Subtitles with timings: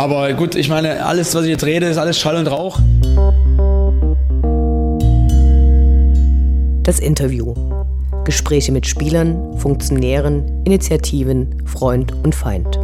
[0.00, 2.78] Aber gut, ich meine, alles, was ich jetzt rede, ist alles Schall und Rauch.
[6.84, 7.52] Das Interview.
[8.24, 12.78] Gespräche mit Spielern, Funktionären, Initiativen, Freund und Feind.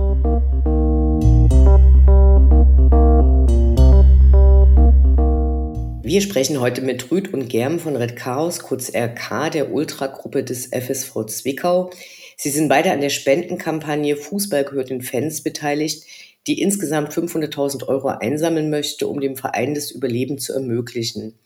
[6.02, 10.66] Wir sprechen heute mit Rüd und Germ von Red Chaos, kurz RK, der Ultragruppe des
[10.66, 11.88] FSV Zwickau.
[12.36, 16.04] Sie sind beide an der Spendenkampagne Fußball gehört den Fans beteiligt,
[16.46, 21.38] die insgesamt 500.000 Euro einsammeln möchte, um dem Verein das Überleben zu ermöglichen.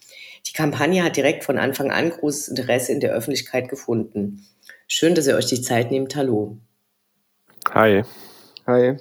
[0.47, 4.47] Die Kampagne hat direkt von Anfang an großes Interesse in der Öffentlichkeit gefunden.
[4.87, 6.17] Schön, dass ihr euch die Zeit nehmt.
[6.17, 6.59] Hallo.
[7.73, 8.03] Hi.
[8.67, 8.97] Hi.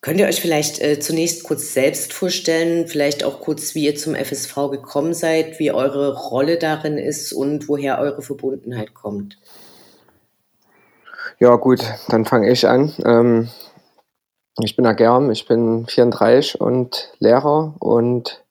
[0.00, 4.14] Könnt ihr euch vielleicht äh, zunächst kurz selbst vorstellen, vielleicht auch kurz, wie ihr zum
[4.14, 9.38] FSV gekommen seid, wie eure Rolle darin ist und woher eure Verbundenheit kommt?
[11.40, 12.94] Ja gut, dann fange ich an.
[13.04, 13.48] Ähm,
[14.64, 18.42] ich bin der Germ, ich bin 34 und Lehrer und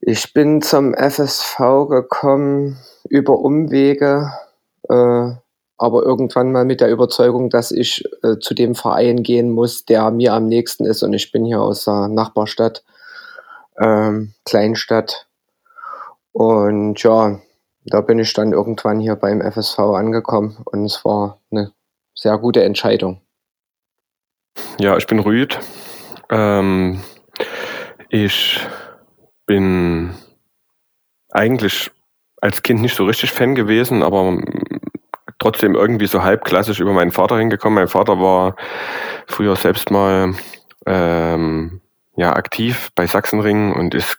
[0.00, 4.32] ich bin zum FSV gekommen über Umwege.
[4.88, 5.30] Äh,
[5.78, 10.10] aber irgendwann mal mit der Überzeugung, dass ich äh, zu dem Verein gehen muss, der
[10.10, 11.02] mir am nächsten ist.
[11.02, 12.84] Und ich bin hier aus der Nachbarstadt,
[13.80, 15.26] ähm, Kleinstadt.
[16.32, 17.40] Und ja,
[17.84, 21.72] da bin ich dann irgendwann hier beim FSV angekommen und es war eine
[22.14, 23.20] sehr gute Entscheidung.
[24.78, 25.58] Ja, ich bin Rüd.
[26.30, 27.02] Ähm,
[28.08, 28.60] ich
[29.46, 30.14] bin
[31.30, 31.90] eigentlich
[32.40, 34.38] als Kind nicht so richtig Fan gewesen, aber
[35.38, 37.76] trotzdem irgendwie so halb klassisch über meinen Vater hingekommen.
[37.76, 38.56] Mein Vater war
[39.26, 40.34] früher selbst mal
[40.86, 41.80] ähm,
[42.16, 44.18] ja aktiv bei Sachsenring und ist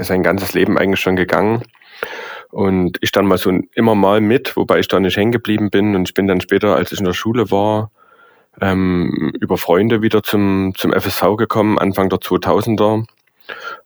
[0.00, 1.62] sein ganzes Leben eigentlich schon gegangen.
[2.50, 5.94] Und ich dann mal so immer mal mit, wobei ich da nicht hängen geblieben bin.
[5.94, 7.90] Und ich bin dann später, als ich in der Schule war,
[8.60, 13.06] ähm, über Freunde wieder zum, zum FSV gekommen, Anfang der 2000er.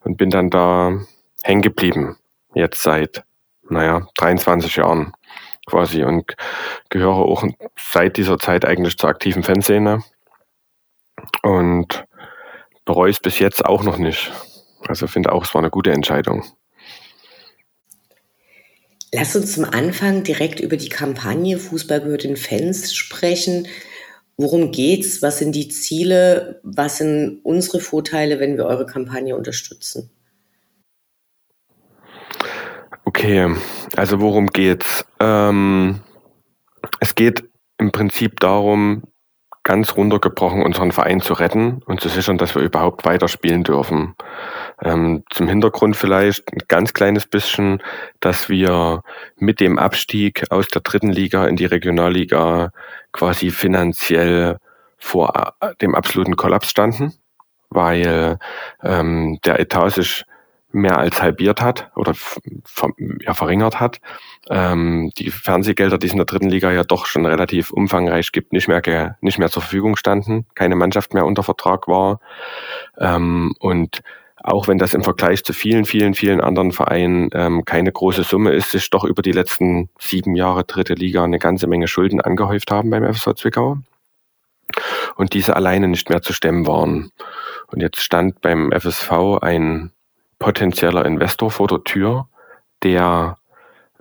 [0.01, 0.99] Und bin dann da
[1.43, 2.17] hängen geblieben.
[2.55, 3.25] Jetzt seit,
[3.69, 5.13] naja, 23 Jahren
[5.67, 6.35] quasi und
[6.89, 7.45] gehöre auch
[7.79, 10.03] seit dieser Zeit eigentlich zur aktiven Fanszene
[11.43, 12.05] und
[12.85, 14.33] bereue es bis jetzt auch noch nicht.
[14.89, 16.45] Also finde auch, es war eine gute Entscheidung.
[19.15, 23.69] Lass uns zum Anfang direkt über die Kampagne Fußball gehört den Fans sprechen.
[24.37, 25.23] Worum geht's?
[25.23, 26.61] Was sind die Ziele?
[26.63, 30.11] Was sind unsere Vorteile, wenn wir eure Kampagne unterstützen?
[33.05, 33.55] Okay,
[33.97, 35.05] also worum geht's?
[35.21, 36.01] Ähm,
[37.01, 37.45] es geht
[37.79, 39.03] im Prinzip darum,
[39.65, 44.15] ganz runtergebrochen unseren Verein zu retten und zu sichern, dass wir überhaupt weiterspielen dürfen.
[44.83, 47.83] Ähm, zum Hintergrund vielleicht ein ganz kleines bisschen,
[48.21, 49.03] dass wir
[49.37, 52.73] mit dem Abstieg aus der dritten Liga in die Regionalliga
[53.13, 54.59] quasi finanziell
[54.99, 57.15] vor äh, dem absoluten Kollaps standen,
[57.71, 58.39] weil
[58.83, 60.25] ähm, der Etat sich
[60.73, 62.15] mehr als halbiert hat oder
[63.21, 64.01] ja, verringert hat.
[64.49, 68.53] Ähm, die Fernsehgelder, die es in der dritten Liga ja doch schon relativ umfangreich gibt,
[68.53, 72.21] nicht mehr, nicht mehr zur Verfügung standen, keine Mannschaft mehr unter Vertrag war.
[72.99, 74.03] Ähm, und
[74.43, 78.53] auch wenn das im Vergleich zu vielen, vielen, vielen anderen Vereinen ähm, keine große Summe
[78.53, 82.71] ist, sich doch über die letzten sieben Jahre dritte Liga eine ganze Menge Schulden angehäuft
[82.71, 83.79] haben beim FSV Zwickau
[85.17, 87.11] und diese alleine nicht mehr zu stemmen waren.
[87.69, 89.93] Und jetzt stand beim FSV ein
[90.39, 92.29] potenzieller Investor vor der Tür,
[92.83, 93.37] der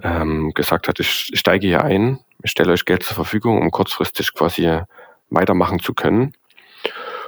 [0.01, 4.33] ähm, gesagt hat, ich steige hier ein, ich stelle euch Geld zur Verfügung, um kurzfristig
[4.33, 4.81] quasi
[5.29, 6.33] weitermachen zu können.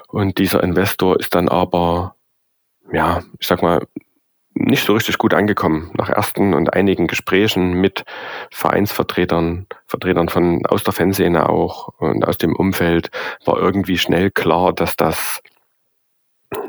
[0.07, 2.12] Und dieser Investor ist dann aber,
[2.91, 3.85] ja, ich sag mal,
[4.55, 5.91] nicht so richtig gut angekommen.
[5.95, 8.03] Nach ersten und einigen Gesprächen mit
[8.51, 13.09] Vereinsvertretern, Vertretern von aus der Fanszene auch und aus dem Umfeld
[13.45, 15.41] war irgendwie schnell klar, dass das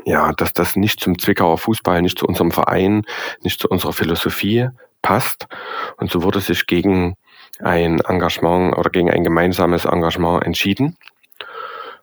[0.03, 3.03] ja, dass das nicht zum Zwickauer Fußball, nicht zu unserem Verein,
[3.41, 4.69] nicht zu unserer Philosophie
[5.01, 5.47] passt.
[5.97, 7.15] Und so wurde sich gegen
[7.59, 10.97] ein Engagement oder gegen ein gemeinsames Engagement entschieden,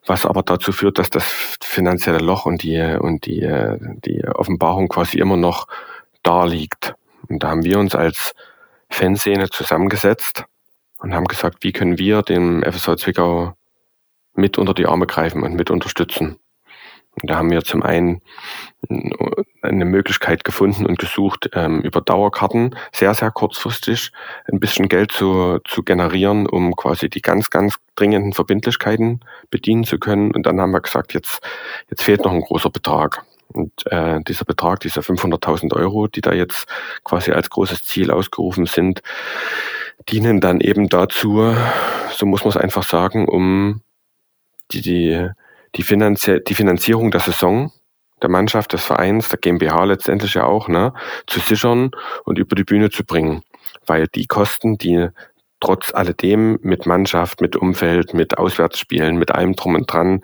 [0.06, 1.24] was aber dazu führt, dass das
[1.60, 3.48] finanzielle Loch und die, und die,
[4.04, 5.66] die Offenbarung quasi immer noch
[6.22, 6.94] da liegt.
[7.28, 8.34] Und da haben wir uns als
[8.90, 10.44] Fanszene zusammengesetzt
[10.98, 13.54] und haben gesagt, wie können wir dem FSV Zwickau
[14.34, 16.36] mit unter die Arme greifen und mit unterstützen.
[17.20, 18.22] Und da haben wir zum einen
[19.60, 24.12] eine Möglichkeit gefunden und gesucht, ähm, über Dauerkarten sehr, sehr kurzfristig
[24.50, 29.20] ein bisschen Geld zu, zu generieren, um quasi die ganz, ganz dringenden Verbindlichkeiten
[29.50, 30.32] bedienen zu können.
[30.32, 31.40] Und dann haben wir gesagt, jetzt,
[31.90, 33.24] jetzt fehlt noch ein großer Betrag.
[33.52, 36.66] Und äh, dieser Betrag, diese 500.000 Euro, die da jetzt
[37.04, 39.02] quasi als großes Ziel ausgerufen sind,
[40.08, 41.54] dienen dann eben dazu,
[42.10, 43.82] so muss man es einfach sagen, um
[44.70, 45.28] die, die
[45.74, 47.72] die, Finanzie die Finanzierung der Saison
[48.22, 50.94] der Mannschaft, des Vereins, der GmbH letztendlich ja auch, ne,
[51.26, 51.90] zu sichern
[52.24, 53.42] und über die Bühne zu bringen.
[53.86, 55.08] Weil die Kosten, die
[55.60, 60.22] trotz alledem mit Mannschaft, mit Umfeld, mit Auswärtsspielen, mit allem drum und dran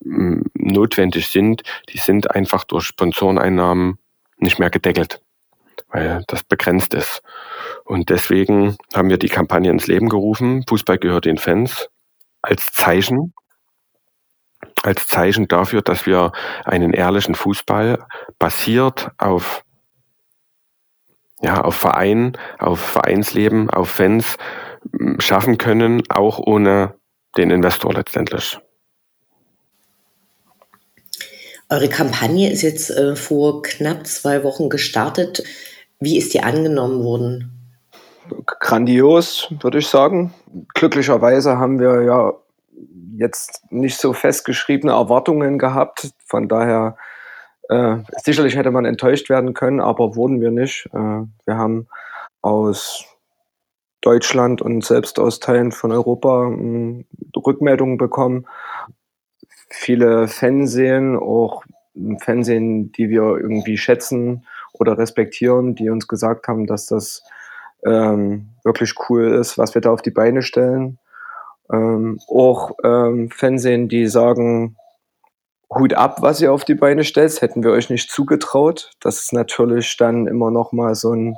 [0.00, 3.98] notwendig sind, die sind einfach durch Sponsoreneinnahmen
[4.36, 5.20] nicht mehr gedeckelt,
[5.88, 7.22] weil das begrenzt ist.
[7.84, 11.88] Und deswegen haben wir die Kampagne ins Leben gerufen, Fußball gehört den Fans,
[12.42, 13.32] als Zeichen,
[14.82, 16.32] als Zeichen dafür, dass wir
[16.64, 17.98] einen ehrlichen Fußball
[18.38, 19.64] basiert auf
[21.40, 24.36] ja, auf Verein, auf Vereinsleben, auf Fans
[25.18, 26.94] schaffen können, auch ohne
[27.36, 28.58] den Investor letztendlich.
[31.68, 35.42] Eure Kampagne ist jetzt äh, vor knapp zwei Wochen gestartet.
[35.98, 37.50] Wie ist die angenommen worden?
[38.60, 40.32] Grandios, würde ich sagen.
[40.74, 42.32] Glücklicherweise haben wir ja
[43.16, 46.12] jetzt nicht so festgeschriebene Erwartungen gehabt.
[46.26, 46.96] Von daher,
[47.68, 50.86] äh, sicherlich hätte man enttäuscht werden können, aber wurden wir nicht.
[50.92, 51.88] Äh, wir haben
[52.42, 53.06] aus
[54.00, 57.04] Deutschland und selbst aus Teilen von Europa äh,
[57.36, 58.46] Rückmeldungen bekommen.
[59.70, 61.64] Viele Fernsehen, auch
[62.18, 67.22] Fernsehen, die wir irgendwie schätzen oder respektieren, die uns gesagt haben, dass das
[67.86, 70.98] ähm, wirklich cool ist, was wir da auf die Beine stellen.
[71.74, 74.76] Ähm, auch ähm, Fernsehen, die sagen,
[75.70, 78.92] Hut ab, was ihr auf die Beine stellt, hätten wir euch nicht zugetraut.
[79.00, 81.36] Das ist natürlich dann immer noch mal so ein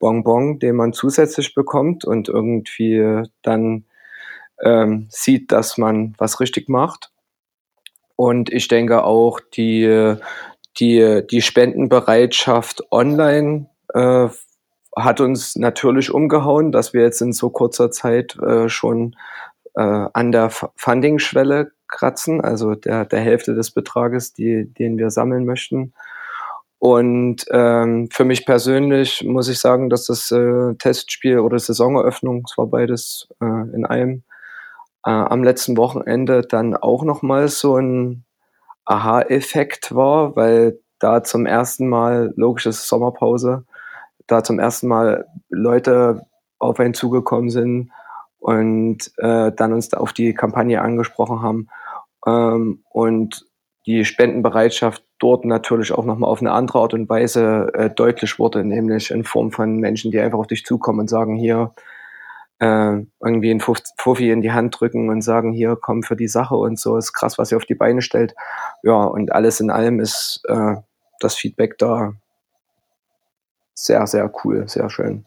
[0.00, 3.84] Bonbon, den man zusätzlich bekommt und irgendwie dann
[4.62, 7.10] ähm, sieht, dass man was richtig macht.
[8.16, 10.16] Und ich denke auch die,
[10.78, 14.28] die, die Spendenbereitschaft online äh,
[14.96, 19.16] hat uns natürlich umgehauen, dass wir jetzt in so kurzer Zeit äh, schon
[19.74, 25.44] äh, an der Funding-Schwelle kratzen, also der, der Hälfte des Betrages, die, den wir sammeln
[25.44, 25.92] möchten.
[26.78, 32.58] Und ähm, für mich persönlich muss ich sagen, dass das äh, Testspiel oder Saisoneröffnung, es
[32.58, 34.22] war beides äh, in einem,
[35.06, 38.24] äh, am letzten Wochenende dann auch nochmal so ein
[38.84, 43.64] Aha-Effekt war, weil da zum ersten Mal, logisches Sommerpause,
[44.26, 46.26] da zum ersten Mal Leute
[46.58, 47.90] auf einen zugekommen sind
[48.38, 51.68] und äh, dann uns auf die Kampagne angesprochen haben
[52.26, 53.46] ähm, und
[53.86, 58.64] die Spendenbereitschaft dort natürlich auch nochmal auf eine andere Art und Weise äh, deutlich wurde,
[58.64, 61.74] nämlich in Form von Menschen, die einfach auf dich zukommen und sagen, hier
[62.60, 66.56] äh, irgendwie ein Fuffi in die Hand drücken und sagen, hier, komm für die Sache
[66.56, 68.34] und so, ist krass, was ihr auf die Beine stellt.
[68.82, 70.76] Ja, und alles in allem ist äh,
[71.20, 72.14] das Feedback da
[73.74, 75.24] sehr, sehr cool, sehr schön.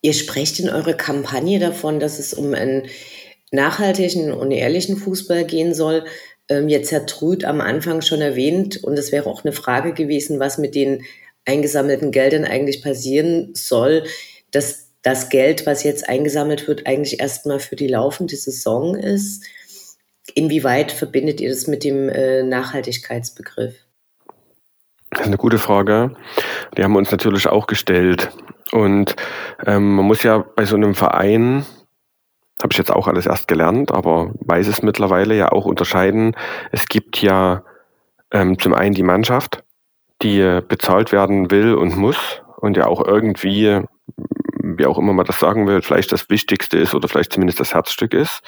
[0.00, 2.86] Ihr sprecht in eurer Kampagne davon, dass es um einen
[3.50, 6.04] nachhaltigen und ehrlichen Fußball gehen soll.
[6.48, 10.38] Ähm, jetzt hat Trüd am Anfang schon erwähnt, und es wäre auch eine Frage gewesen,
[10.38, 11.04] was mit den
[11.44, 14.04] eingesammelten Geldern eigentlich passieren soll,
[14.50, 19.44] dass das Geld, was jetzt eingesammelt wird, eigentlich erstmal für die laufende Saison ist.
[20.34, 23.74] Inwieweit verbindet ihr das mit dem äh, Nachhaltigkeitsbegriff?
[25.10, 26.14] Das ist eine gute Frage.
[26.76, 28.30] Die haben wir uns natürlich auch gestellt.
[28.72, 29.16] Und
[29.66, 31.64] ähm, man muss ja bei so einem Verein,
[32.62, 36.36] habe ich jetzt auch alles erst gelernt, aber weiß es mittlerweile ja auch unterscheiden.
[36.72, 37.62] Es gibt ja
[38.30, 39.64] ähm, zum einen die Mannschaft,
[40.22, 43.80] die bezahlt werden will und muss und ja auch irgendwie,
[44.62, 47.74] wie auch immer man das sagen will, vielleicht das Wichtigste ist oder vielleicht zumindest das
[47.74, 48.42] Herzstück ist.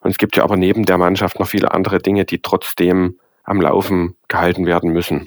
[0.00, 3.60] Und es gibt ja aber neben der Mannschaft noch viele andere Dinge, die trotzdem am
[3.60, 5.26] Laufen gehalten werden müssen.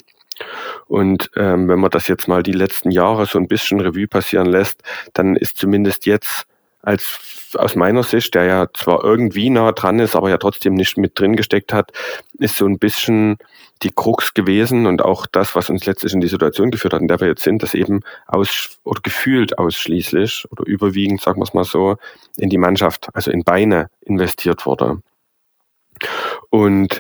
[0.87, 4.47] Und ähm, wenn man das jetzt mal die letzten Jahre so ein bisschen Revue passieren
[4.47, 4.83] lässt,
[5.13, 6.45] dann ist zumindest jetzt
[6.83, 10.97] als aus meiner Sicht, der ja zwar irgendwie nah dran ist, aber ja trotzdem nicht
[10.97, 11.91] mit drin gesteckt hat,
[12.39, 13.37] ist so ein bisschen
[13.83, 17.07] die Krux gewesen und auch das, was uns letztlich in die Situation geführt hat, in
[17.07, 21.53] der wir jetzt sind, dass eben aus oder gefühlt ausschließlich oder überwiegend, sagen wir es
[21.53, 21.97] mal so,
[22.37, 25.01] in die Mannschaft, also in Beine investiert wurde.
[26.49, 26.99] Und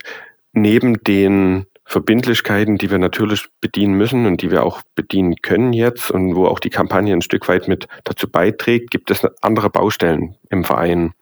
[0.53, 6.09] neben den Verbindlichkeiten, die wir natürlich bedienen müssen und die wir auch bedienen können jetzt
[6.09, 10.35] und wo auch die Kampagne ein Stück weit mit dazu beiträgt, gibt es andere Baustellen
[10.49, 11.13] im Verein.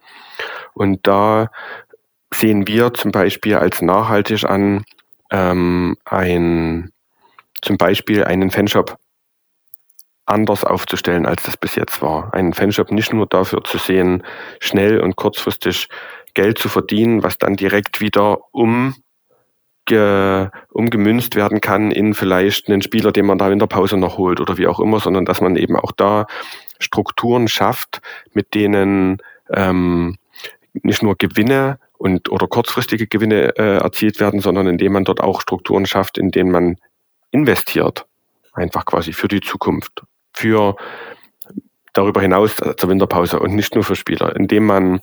[0.74, 1.52] Und da
[2.34, 4.86] sehen wir zum Beispiel als nachhaltig an,
[5.30, 6.92] ähm, ein,
[7.62, 8.96] zum Beispiel einen Fanshop
[10.26, 12.34] anders aufzustellen, als das bis jetzt war.
[12.34, 14.24] Einen Fanshop nicht nur dafür zu sehen,
[14.62, 15.90] schnell und kurzfristig
[16.34, 18.96] Geld zu verdienen, was dann direkt wieder um
[20.70, 24.40] umgemünzt werden kann in vielleicht einen Spieler, den man da in der Pause noch holt
[24.40, 26.28] oder wie auch immer, sondern dass man eben auch da
[26.80, 28.02] Strukturen schafft,
[28.34, 29.18] mit denen
[29.50, 30.18] ähm,
[30.74, 35.42] nicht nur Gewinne und oder kurzfristige Gewinne äh, erzielt werden, sondern indem man dort auch
[35.42, 36.78] Strukturen schafft, in denen man
[37.32, 38.06] investiert,
[38.54, 40.76] einfach quasi für die Zukunft, für
[41.94, 45.02] darüber hinaus äh, zur Winterpause und nicht nur für Spieler, indem man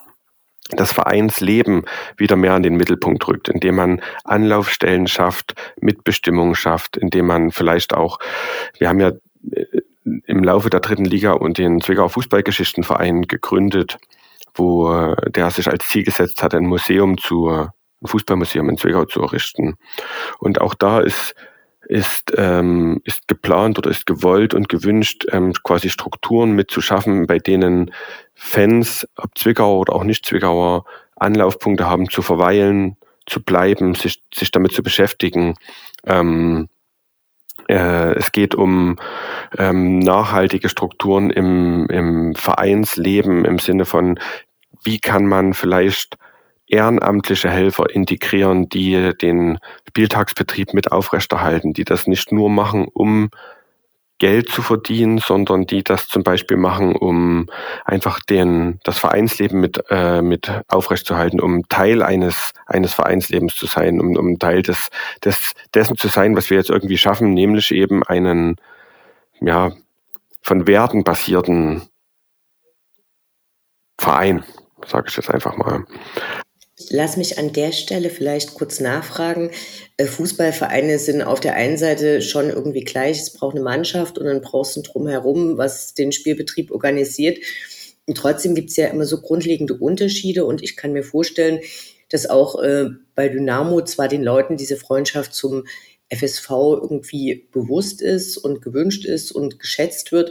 [0.70, 1.84] das Vereinsleben
[2.16, 7.94] wieder mehr in den Mittelpunkt rückt, indem man Anlaufstellen schafft, Mitbestimmung schafft, indem man vielleicht
[7.94, 8.18] auch,
[8.78, 9.12] wir haben ja
[9.52, 9.80] äh,
[10.26, 13.98] im Laufe der dritten Liga und den Zwickauer Fußballgeschichtenverein gegründet,
[14.54, 17.70] wo äh, der sich als Ziel gesetzt hat, ein Museum zu, ein
[18.04, 19.76] Fußballmuseum in Zwickau zu errichten.
[20.38, 21.34] Und auch da ist
[21.88, 27.92] ist, ähm, ist geplant oder ist gewollt und gewünscht, ähm, quasi Strukturen mitzuschaffen, bei denen
[28.34, 30.84] Fans, ob Zwickauer oder auch nicht Zwickauer,
[31.16, 35.54] Anlaufpunkte haben zu verweilen, zu bleiben, sich, sich damit zu beschäftigen.
[36.04, 36.68] Ähm,
[37.68, 38.96] äh, es geht um
[39.56, 44.20] ähm, nachhaltige Strukturen im, im Vereinsleben im Sinne von,
[44.84, 46.18] wie kann man vielleicht
[46.68, 49.58] ehrenamtliche Helfer integrieren, die den
[49.88, 53.30] Spieltagsbetrieb mit aufrechterhalten, die das nicht nur machen, um
[54.18, 57.46] Geld zu verdienen, sondern die das zum Beispiel machen, um
[57.84, 64.00] einfach den, das Vereinsleben mit, äh, mit aufrechtzuerhalten, um Teil eines, eines Vereinslebens zu sein,
[64.00, 64.88] um, um Teil des,
[65.24, 68.56] des, dessen zu sein, was wir jetzt irgendwie schaffen, nämlich eben einen,
[69.40, 69.70] ja,
[70.42, 71.82] von Werten basierten
[73.98, 74.44] Verein,
[74.84, 75.84] sage ich jetzt einfach mal.
[76.90, 79.50] Lass mich an der Stelle vielleicht kurz nachfragen.
[79.96, 83.20] Äh, Fußballvereine sind auf der einen Seite schon irgendwie gleich.
[83.20, 87.38] Es braucht eine Mannschaft und dann brauchst du Drumherum, was den Spielbetrieb organisiert.
[88.06, 91.60] Und trotzdem gibt es ja immer so grundlegende Unterschiede und ich kann mir vorstellen,
[92.08, 95.64] dass auch äh, bei Dynamo zwar den Leuten diese Freundschaft zum
[96.10, 100.30] FSV irgendwie bewusst ist und gewünscht ist und geschätzt wird.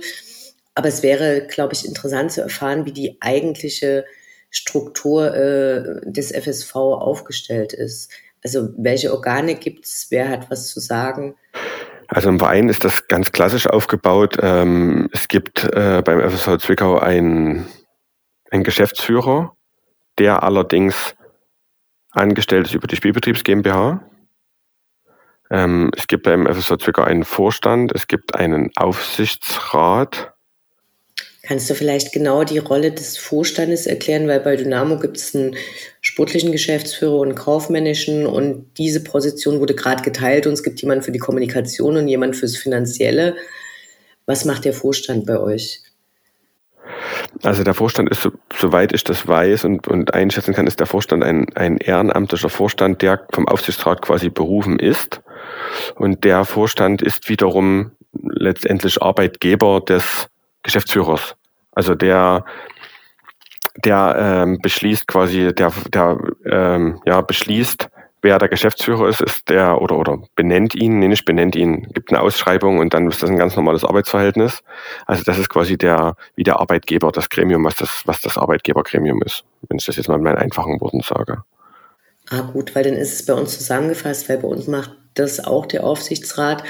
[0.73, 4.05] Aber es wäre, glaube ich, interessant zu erfahren, wie die eigentliche
[4.49, 8.11] Struktur äh, des FSV aufgestellt ist.
[8.43, 11.35] Also welche Organe gibt es, wer hat was zu sagen?
[12.07, 14.37] Also im Verein ist das ganz klassisch aufgebaut.
[14.41, 17.67] Ähm, es gibt äh, beim FSV Zwickau einen,
[18.49, 19.55] Geschäftsführer,
[20.17, 21.15] der allerdings
[22.11, 24.01] angestellt ist über die Spielbetriebs GmbH.
[25.49, 30.33] Ähm, es gibt beim FSV Zwickau einen Vorstand, es gibt einen Aufsichtsrat
[31.47, 34.27] Kannst du vielleicht genau die Rolle des Vorstandes erklären?
[34.27, 35.55] Weil bei Dynamo gibt es einen
[36.01, 41.05] sportlichen Geschäftsführer und einen kaufmännischen und diese Position wurde gerade geteilt und es gibt jemanden
[41.05, 43.37] für die Kommunikation und jemanden fürs Finanzielle.
[44.25, 45.83] Was macht der Vorstand bei euch?
[47.43, 50.87] Also der Vorstand ist, so, soweit ich das weiß und, und einschätzen kann, ist der
[50.87, 55.21] Vorstand ein, ein ehrenamtlicher Vorstand, der vom Aufsichtsrat quasi berufen ist.
[55.95, 60.27] Und der Vorstand ist wiederum letztendlich Arbeitgeber des
[60.67, 61.35] Geschäftsführers.
[61.71, 62.43] Also der,
[63.85, 67.87] der ähm, beschließt quasi, der, der ähm, ja, beschließt,
[68.21, 72.11] wer der Geschäftsführer ist, ist der oder oder benennt ihn, nee, nicht benennt ihn, gibt
[72.11, 74.61] eine Ausschreibung und dann ist das ein ganz normales Arbeitsverhältnis.
[75.05, 79.21] Also das ist quasi der wie der Arbeitgeber, das Gremium, was das was das Arbeitgebergremium
[79.21, 81.43] ist, wenn ich das jetzt mal in meinen einfachen Worten sage.
[82.29, 85.65] Ah gut, weil dann ist es bei uns zusammengefasst, weil bei uns macht das auch
[85.65, 86.63] der Aufsichtsrat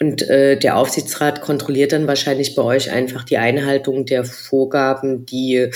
[0.00, 5.70] und äh, der Aufsichtsrat kontrolliert dann wahrscheinlich bei euch einfach die Einhaltung der Vorgaben, die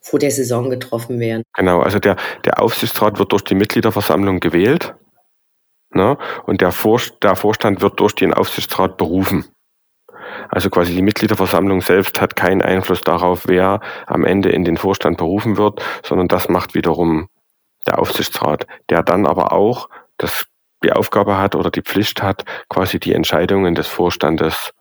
[0.00, 1.42] vor der Saison getroffen werden.
[1.54, 4.94] Genau, also der, der Aufsichtsrat wird durch die Mitgliederversammlung gewählt
[5.94, 6.16] ne?
[6.46, 9.44] und der, Vor der Vorstand wird durch den Aufsichtsrat berufen.
[10.48, 15.18] Also quasi die Mitgliederversammlung selbst hat keinen Einfluss darauf, wer am Ende in den Vorstand
[15.18, 17.28] berufen wird, sondern das macht wiederum
[17.86, 20.46] der Aufsichtsrat, der dann aber auch das
[20.84, 24.72] die Aufgabe hat oder die Pflicht hat, quasi die Entscheidungen des Vorstandes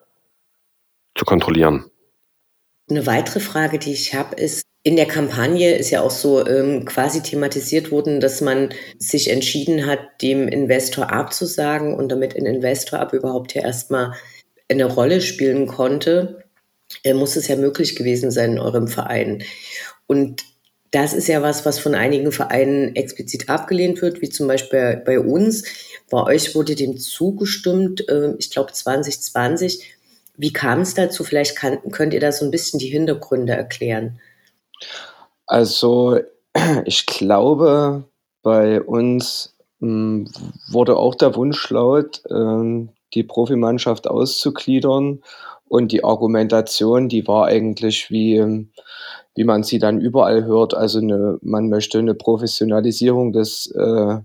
[1.16, 1.90] zu kontrollieren.
[2.90, 6.86] Eine weitere Frage, die ich habe, ist, in der Kampagne ist ja auch so ähm,
[6.86, 13.00] quasi thematisiert worden, dass man sich entschieden hat, dem Investor abzusagen und damit ein Investor
[13.00, 14.14] ab überhaupt ja erstmal
[14.70, 16.46] eine Rolle spielen konnte,
[17.04, 19.44] äh, muss es ja möglich gewesen sein in eurem Verein.
[20.08, 20.44] Und
[20.92, 25.20] das ist ja was, was von einigen Vereinen explizit abgelehnt wird, wie zum Beispiel bei
[25.20, 25.64] uns.
[26.10, 29.96] Bei euch wurde dem zugestimmt, äh, ich glaube 2020.
[30.38, 31.24] Wie kam es dazu?
[31.24, 34.20] Vielleicht kann, könnt ihr da so ein bisschen die Hintergründe erklären.
[35.46, 36.20] Also
[36.86, 38.06] ich glaube,
[38.42, 40.32] bei uns hm,
[40.70, 45.22] wurde auch der Wunsch laut, ähm, die Profimannschaft auszugliedern.
[45.68, 48.68] Und die Argumentation, die war eigentlich wie,
[49.36, 50.74] wie man sie dann überall hört.
[50.74, 54.18] Also eine, man möchte eine Professionalisierung des, äh,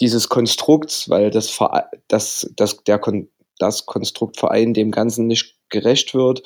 [0.00, 1.58] dieses Konstrukts, weil das,
[2.08, 3.00] das, das, der,
[3.58, 6.42] das Konstrukt Verein dem Ganzen nicht gerecht wird.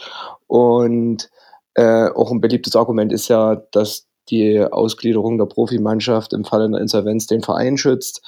[0.47, 1.31] Und
[1.75, 6.81] äh, auch ein beliebtes Argument ist ja, dass die Ausgliederung der Profimannschaft im Falle einer
[6.81, 8.23] Insolvenz den Verein schützt.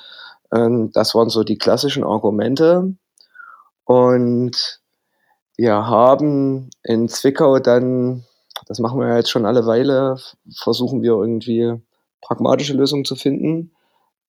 [0.52, 2.94] Ähm, das waren so die klassischen Argumente.
[3.84, 4.80] Und
[5.56, 8.24] wir haben in Zwickau dann,
[8.66, 10.16] das machen wir jetzt schon alle Weile,
[10.56, 11.74] versuchen wir irgendwie
[12.20, 13.72] pragmatische Lösungen zu finden.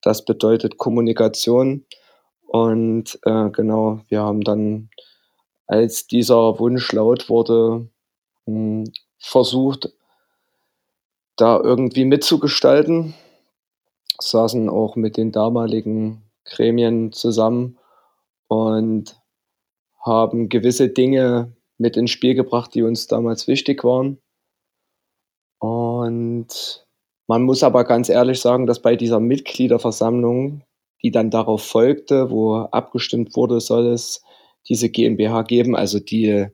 [0.02, 1.86] Das bedeutet Kommunikation.
[2.48, 4.90] Und äh, genau, wir haben dann,
[5.68, 7.90] als dieser Wunsch laut wurde,
[8.46, 9.92] mh, hm, versucht,
[11.38, 13.14] da irgendwie mitzugestalten.
[14.20, 17.78] Saßen auch mit den damaligen Gremien zusammen
[18.48, 19.20] und
[20.00, 24.20] haben gewisse Dinge mit ins Spiel gebracht, die uns damals wichtig waren.
[25.66, 26.86] Und
[27.28, 30.62] man muss aber ganz ehrlich sagen, dass bei dieser Mitgliederversammlung,
[31.02, 34.22] die dann darauf folgte, wo abgestimmt wurde, soll es
[34.68, 36.48] diese GmbH geben, also die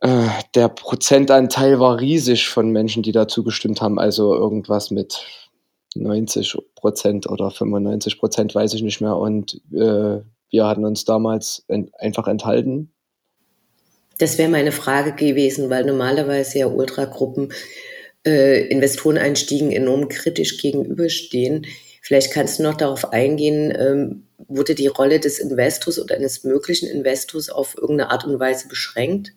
[0.00, 3.98] äh, der Prozentanteil war riesig von Menschen, die da zugestimmt haben.
[3.98, 5.24] Also irgendwas mit
[5.94, 9.16] 90 Prozent oder 95 Prozent, weiß ich nicht mehr.
[9.16, 10.20] Und äh,
[10.50, 12.93] wir hatten uns damals ent einfach enthalten.
[14.18, 17.52] Das wäre meine Frage gewesen, weil normalerweise ja Ultragruppen
[18.26, 21.66] äh, Investoreneinstiegen enorm kritisch gegenüberstehen.
[22.00, 26.88] Vielleicht kannst du noch darauf eingehen, ähm, wurde die Rolle des Investors oder eines möglichen
[26.88, 29.32] Investors auf irgendeine Art und Weise beschränkt?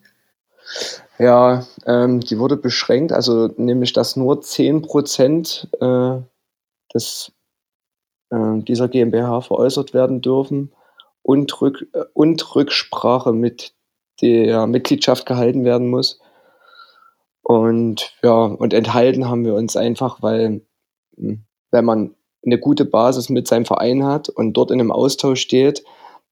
[1.18, 6.18] Ja, ähm, die wurde beschränkt, also nämlich, dass nur 10 Prozent äh,
[6.94, 7.32] des,
[8.30, 10.72] äh, dieser GmbH veräußert werden dürfen
[11.22, 13.72] und, Rück, äh, und Rücksprache mit
[14.20, 16.20] der Mitgliedschaft gehalten werden muss.
[17.42, 20.62] Und ja, und enthalten haben wir uns einfach, weil
[21.16, 25.40] hm, wenn man eine gute Basis mit seinem Verein hat und dort in einem Austausch
[25.40, 25.84] steht,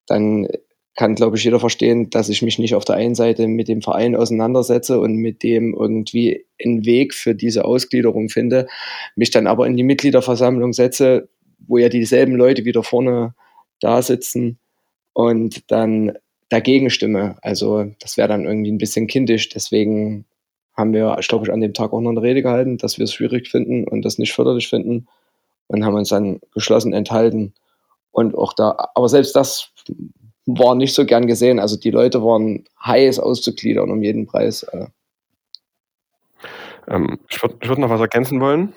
[0.07, 0.49] dann
[0.97, 3.83] kann, glaube ich, jeder verstehen, dass ich mich nicht auf der einen Seite mit dem
[3.83, 8.67] Verein auseinandersetze und mit dem irgendwie einen Weg für diese Ausgliederung finde,
[9.15, 11.29] mich dann aber in die Mitgliederversammlung setze,
[11.59, 13.35] wo ja dieselben Leute wieder vorne
[13.81, 14.59] da sitzen
[15.13, 16.13] und dann
[16.49, 17.37] dagegen stimme.
[17.43, 19.49] Also das wäre dann irgendwie ein bisschen kindisch.
[19.49, 20.25] Deswegen
[20.75, 23.15] haben wir, glaube ich, an dem Tag auch noch eine Rede gehalten, dass wir es
[23.15, 25.09] schwierig finden und das nicht förderlich finden
[25.69, 27.55] und haben uns dann geschlossen enthalten.
[28.11, 29.73] Und auch da, aber selbst das
[30.47, 31.59] war nicht so gern gesehen.
[31.59, 34.63] Also die Leute waren heiß auszugliedern um jeden Preis.
[34.63, 34.87] Äh.
[36.89, 38.73] Ähm, ich würde würd noch was ergänzen wollen.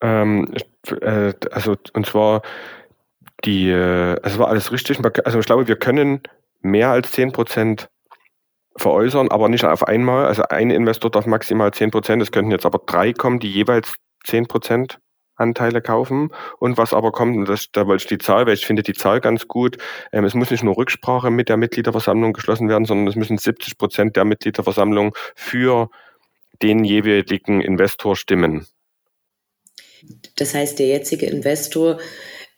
[0.00, 0.52] Ähm,
[1.02, 2.42] äh, also und zwar
[3.44, 4.98] die, äh, es war alles richtig.
[5.24, 6.22] Also ich glaube, wir können
[6.60, 7.88] mehr als 10%
[8.76, 10.26] veräußern, aber nicht auf einmal.
[10.26, 13.94] Also ein Investor darf maximal 10%, es könnten jetzt aber drei kommen, die jeweils
[14.26, 14.96] 10%
[15.36, 16.30] Anteile kaufen.
[16.58, 18.92] Und was aber kommt, und das, da wollte ich die Zahl, weil ich finde die
[18.92, 19.78] Zahl ganz gut,
[20.12, 23.78] ähm, es muss nicht nur Rücksprache mit der Mitgliederversammlung geschlossen werden, sondern es müssen 70
[23.78, 25.88] Prozent der Mitgliederversammlung für
[26.62, 28.66] den jeweiligen Investor stimmen.
[30.36, 31.98] Das heißt, der jetzige Investor,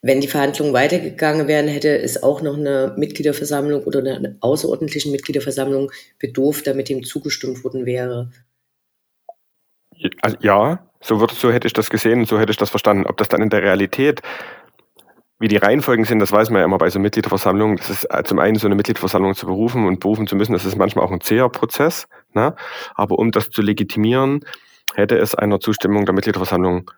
[0.03, 5.93] wenn die Verhandlungen weitergegangen wären, hätte es auch noch eine Mitgliederversammlung oder eine außerordentliche Mitgliederversammlung
[6.19, 8.31] bedurft, damit ihm zugestimmt worden wäre.
[10.21, 13.07] Also, ja, so, wird, so hätte ich das gesehen so hätte ich das verstanden.
[13.07, 14.21] Ob das dann in der Realität,
[15.39, 17.77] wie die Reihenfolgen sind, das weiß man ja immer bei so Mitgliederversammlungen.
[17.77, 20.65] Das ist äh, zum einen so eine Mitgliederversammlung zu berufen und berufen zu müssen, das
[20.65, 22.09] ist manchmal auch ein zäher Prozess.
[22.35, 22.57] Ne?
[22.97, 24.41] Aber um das zu legitimieren,
[24.95, 26.91] hätte es einer Zustimmung der Mitgliederversammlung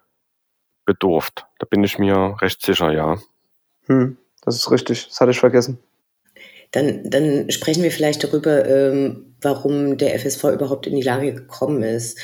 [0.85, 1.47] bedurft.
[1.59, 3.18] Da bin ich mir recht sicher, ja.
[3.87, 5.79] Hm, das ist richtig, das hatte ich vergessen.
[6.73, 11.83] Dann, dann sprechen wir vielleicht darüber, ähm, warum der FSV überhaupt in die Lage gekommen
[11.83, 12.18] ist.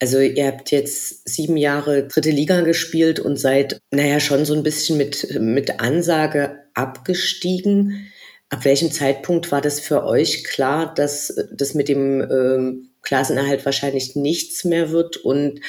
[0.00, 4.64] Also ihr habt jetzt sieben Jahre dritte Liga gespielt und seid, naja, schon so ein
[4.64, 8.10] bisschen mit, mit Ansage abgestiegen.
[8.48, 14.16] Ab welchem Zeitpunkt war das für euch klar, dass das mit dem ähm, Klassenerhalt wahrscheinlich
[14.16, 15.18] nichts mehr wird?
[15.18, 15.60] Und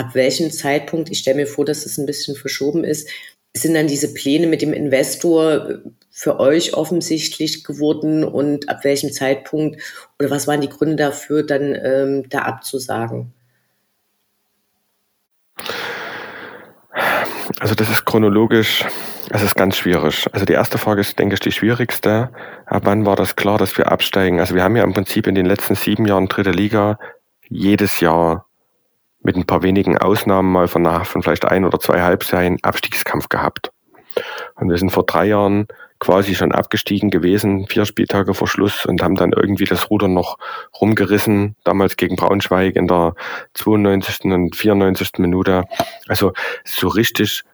[0.00, 3.08] ab welchem Zeitpunkt, ich stelle mir vor, dass es das ein bisschen verschoben ist,
[3.52, 9.80] sind dann diese Pläne mit dem Investor für euch offensichtlich geworden und ab welchem Zeitpunkt
[10.18, 13.32] oder was waren die Gründe dafür, dann ähm, da abzusagen?
[17.58, 18.84] Also das ist chronologisch,
[19.30, 20.26] es ist ganz schwierig.
[20.32, 22.30] Also die erste Frage ist, denke ich, die schwierigste.
[22.66, 24.40] Ab wann war das klar, dass wir absteigen?
[24.40, 26.98] Also wir haben ja im Prinzip in den letzten sieben Jahren dritte Liga
[27.48, 28.49] jedes Jahr
[29.22, 33.70] mit ein paar wenigen Ausnahmen mal von, von vielleicht ein oder zwei Halbserien Abstiegskampf gehabt.
[34.56, 35.68] Und wir sind vor drei Jahren
[36.00, 40.38] quasi schon abgestiegen gewesen, vier Spieltage vor Schluss und haben dann irgendwie das Ruder noch
[40.80, 43.14] rumgerissen, damals gegen Braunschweig in der
[43.54, 44.24] 92.
[44.24, 45.18] und 94.
[45.18, 45.64] Minute.
[46.08, 46.32] Also
[46.64, 47.44] so richtig,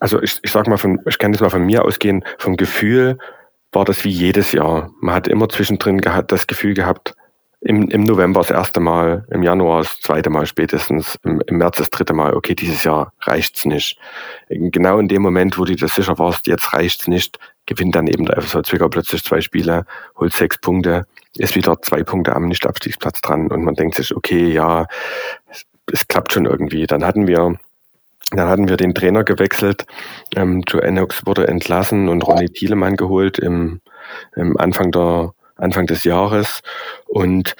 [0.00, 3.18] also ich, ich sag mal von, ich kann das mal von mir ausgehen, vom Gefühl
[3.70, 4.90] war das wie jedes Jahr.
[5.00, 7.14] Man hat immer zwischendrin gehabt, das Gefühl gehabt,
[7.64, 11.78] im, im November das erste Mal, im Januar das zweite Mal spätestens, im, im März
[11.78, 13.98] das dritte Mal, okay, dieses Jahr reicht's nicht.
[14.50, 18.26] Genau in dem Moment, wo du dir sicher warst, jetzt reicht's nicht, gewinnt dann eben
[18.26, 19.86] der FSV Zwickau plötzlich zwei Spiele,
[20.18, 21.06] holt sechs Punkte,
[21.38, 24.86] ist wieder zwei Punkte am Nicht-Abstiegsplatz dran und man denkt sich, okay, ja,
[25.50, 26.86] es, es klappt schon irgendwie.
[26.86, 27.56] Dann hatten wir
[28.30, 29.86] dann hatten wir den Trainer gewechselt.
[30.34, 33.80] Ähm, Joe Ennox wurde entlassen und Ronny Thielemann geholt im,
[34.34, 36.60] im Anfang der Anfang des Jahres.
[37.06, 37.56] Und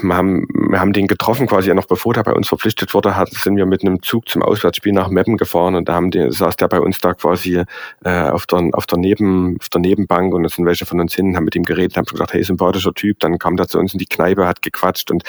[0.00, 3.30] wir haben, wir haben den getroffen, quasi noch bevor der bei uns verpflichtet wurde, hat,
[3.30, 6.56] sind wir mit einem Zug zum Auswärtsspiel nach Meppen gefahren und da haben die, saß
[6.56, 7.64] der bei uns da quasi
[8.04, 11.14] äh, auf, der, auf, der Neben, auf der Nebenbank und es sind welche von uns
[11.14, 13.92] hin, haben mit ihm geredet, haben gesagt, hey, sympathischer Typ, dann kam der zu uns
[13.92, 15.24] in die Kneipe, hat gequatscht und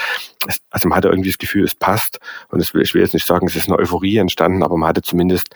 [0.48, 2.20] es, also man hatte irgendwie das Gefühl, es passt.
[2.50, 5.02] Und es, ich will jetzt nicht sagen, es ist eine Euphorie entstanden, aber man hatte
[5.02, 5.56] zumindest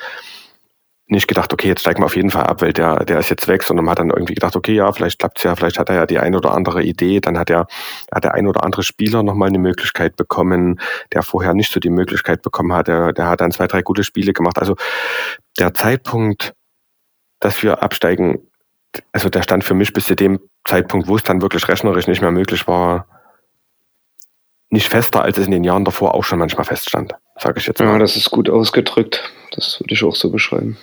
[1.08, 3.48] nicht gedacht, okay, jetzt steigen wir auf jeden Fall ab, weil der, der ist jetzt
[3.48, 5.96] weg, sondern man hat dann irgendwie gedacht, okay, ja, vielleicht klappt's ja, vielleicht hat er
[5.96, 7.68] ja die ein oder andere Idee, dann hat er,
[8.12, 10.80] hat der ein oder andere Spieler nochmal eine Möglichkeit bekommen,
[11.12, 14.04] der vorher nicht so die Möglichkeit bekommen hat, der, der hat dann zwei, drei gute
[14.04, 14.58] Spiele gemacht.
[14.58, 14.76] Also
[15.60, 16.54] der Zeitpunkt,
[17.40, 18.40] dass wir absteigen,
[19.12, 22.22] also der stand für mich bis zu dem Zeitpunkt, wo es dann wirklich rechnerisch nicht
[22.22, 23.08] mehr möglich war,
[24.70, 27.80] nicht fester, als es in den Jahren davor auch schon manchmal feststand, sage ich jetzt
[27.80, 27.92] mal.
[27.92, 29.32] Ja, das ist gut ausgedrückt.
[29.52, 30.78] Das würde ich auch so beschreiben.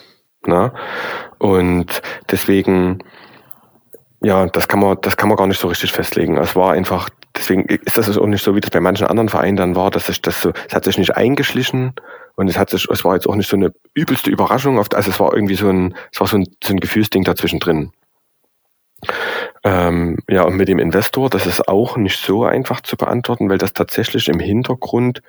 [0.46, 0.72] Ne?
[1.38, 2.98] Und deswegen,
[4.22, 6.37] ja, das kann man, das kann man gar nicht so richtig festlegen.
[6.38, 9.57] Es war einfach, deswegen ist das auch nicht so, wie das bei manchen anderen Vereinen
[9.57, 11.94] dann war, dass sich das so, es hat sich nicht eingeschlichen
[12.37, 15.20] und es hat sich, es war jetzt auch nicht so eine übelste Überraschung, also es
[15.20, 17.92] war irgendwie so ein, es war so ein, so ein Gefühlsding dazwischen drin.
[19.62, 23.59] Ähm, ja, und mit dem Investor, das ist auch nicht so einfach zu beantworten, weil
[23.59, 25.22] das tatsächlich im Hintergrund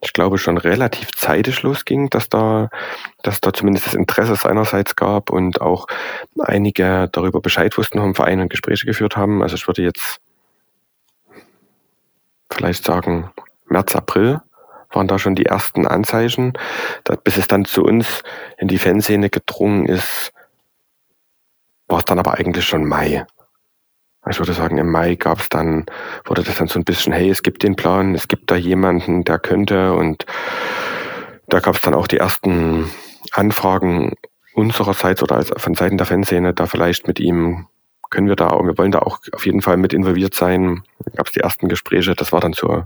[0.00, 2.68] ich glaube, schon relativ zeitig losging, dass da,
[3.22, 5.86] dass da zumindest das Interesse seinerseits gab und auch
[6.38, 9.42] einige darüber Bescheid wussten vom Verein und Gespräche geführt haben.
[9.42, 10.18] Also ich würde jetzt
[12.50, 13.30] vielleicht sagen,
[13.66, 14.40] März, April
[14.90, 16.52] waren da schon die ersten Anzeichen.
[17.24, 18.22] Bis es dann zu uns
[18.58, 20.32] in die Fanszene gedrungen ist,
[21.88, 23.26] war es dann aber eigentlich schon Mai.
[24.28, 25.86] Ich würde sagen, im Mai gab es dann,
[26.24, 29.24] wurde das dann so ein bisschen, hey, es gibt den Plan, es gibt da jemanden,
[29.24, 30.26] der könnte und
[31.48, 32.90] da gab es dann auch die ersten
[33.32, 34.14] Anfragen
[34.54, 37.66] unsererseits oder von Seiten der Fanszene, da vielleicht mit ihm
[38.10, 40.82] können wir da, wir wollen da auch auf jeden Fall mit involviert sein.
[41.04, 42.84] Da gab es die ersten Gespräche, das war dann so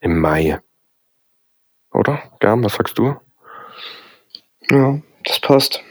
[0.00, 0.60] im Mai.
[1.92, 2.22] Oder?
[2.40, 3.16] Gern, was sagst du?
[4.70, 5.82] Ja, das passt.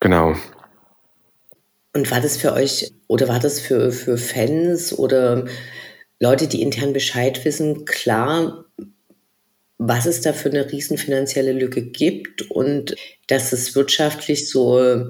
[0.00, 0.34] Genau.
[1.94, 5.46] Und war das für euch oder war das für, für Fans oder
[6.20, 8.64] Leute, die intern Bescheid wissen, klar,
[9.78, 12.96] was es da für eine riesen finanzielle Lücke gibt und
[13.28, 15.06] dass es wirtschaftlich so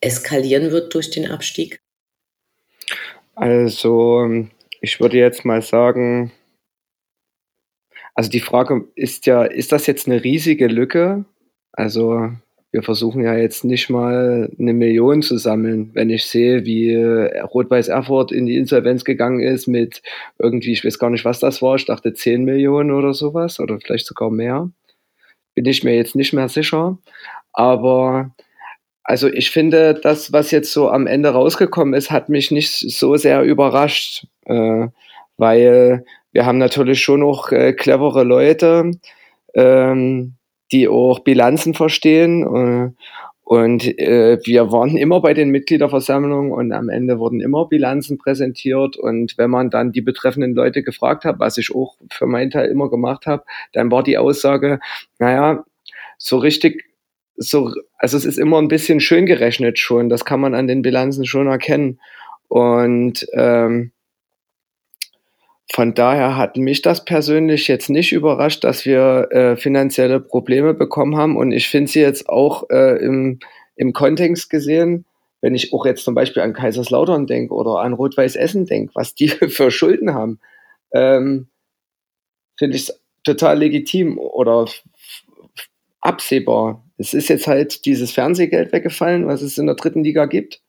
[0.00, 1.80] eskalieren wird durch den Abstieg?
[3.34, 4.28] Also,
[4.80, 6.32] ich würde jetzt mal sagen,
[8.14, 11.24] also die Frage ist ja, ist das jetzt eine riesige Lücke?
[11.72, 12.32] Also
[12.72, 15.90] wir versuchen ja jetzt nicht mal eine Million zu sammeln.
[15.92, 20.02] Wenn ich sehe, wie Rot-Weiß Erfurt in die Insolvenz gegangen ist mit
[20.38, 23.78] irgendwie, ich weiß gar nicht, was das war, ich dachte 10 Millionen oder sowas oder
[23.78, 24.70] vielleicht sogar mehr.
[25.54, 26.96] Bin ich mir jetzt nicht mehr sicher.
[27.52, 28.34] Aber
[29.04, 33.16] also ich finde, das, was jetzt so am Ende rausgekommen ist, hat mich nicht so
[33.16, 34.86] sehr überrascht, äh,
[35.36, 38.92] weil wir haben natürlich schon noch äh, clevere Leute.
[39.54, 40.36] Ähm,
[40.72, 42.42] die auch Bilanzen verstehen.
[42.42, 42.90] Äh,
[43.44, 48.96] und äh, wir waren immer bei den Mitgliederversammlungen und am Ende wurden immer Bilanzen präsentiert.
[48.96, 52.70] Und wenn man dann die betreffenden Leute gefragt hat, was ich auch für meinen Teil
[52.70, 54.80] immer gemacht habe, dann war die Aussage,
[55.18, 55.64] naja,
[56.16, 56.84] so richtig,
[57.36, 60.08] so, also es ist immer ein bisschen schön gerechnet schon.
[60.08, 62.00] Das kann man an den Bilanzen schon erkennen.
[62.48, 63.92] Und ähm,
[65.74, 71.16] von daher hat mich das persönlich jetzt nicht überrascht, dass wir äh, finanzielle Probleme bekommen
[71.16, 71.38] haben.
[71.38, 73.38] Und ich finde sie jetzt auch äh, im,
[73.76, 75.06] im Kontext gesehen,
[75.40, 79.14] wenn ich auch jetzt zum Beispiel an Kaiserslautern denke oder an Rot-Weiß Essen denke, was
[79.14, 80.40] die für Schulden haben,
[80.92, 81.48] ähm,
[82.58, 84.66] finde ich es total legitim oder
[86.02, 86.84] absehbar.
[86.98, 90.61] Es ist jetzt halt dieses Fernsehgeld weggefallen, was es in der dritten Liga gibt.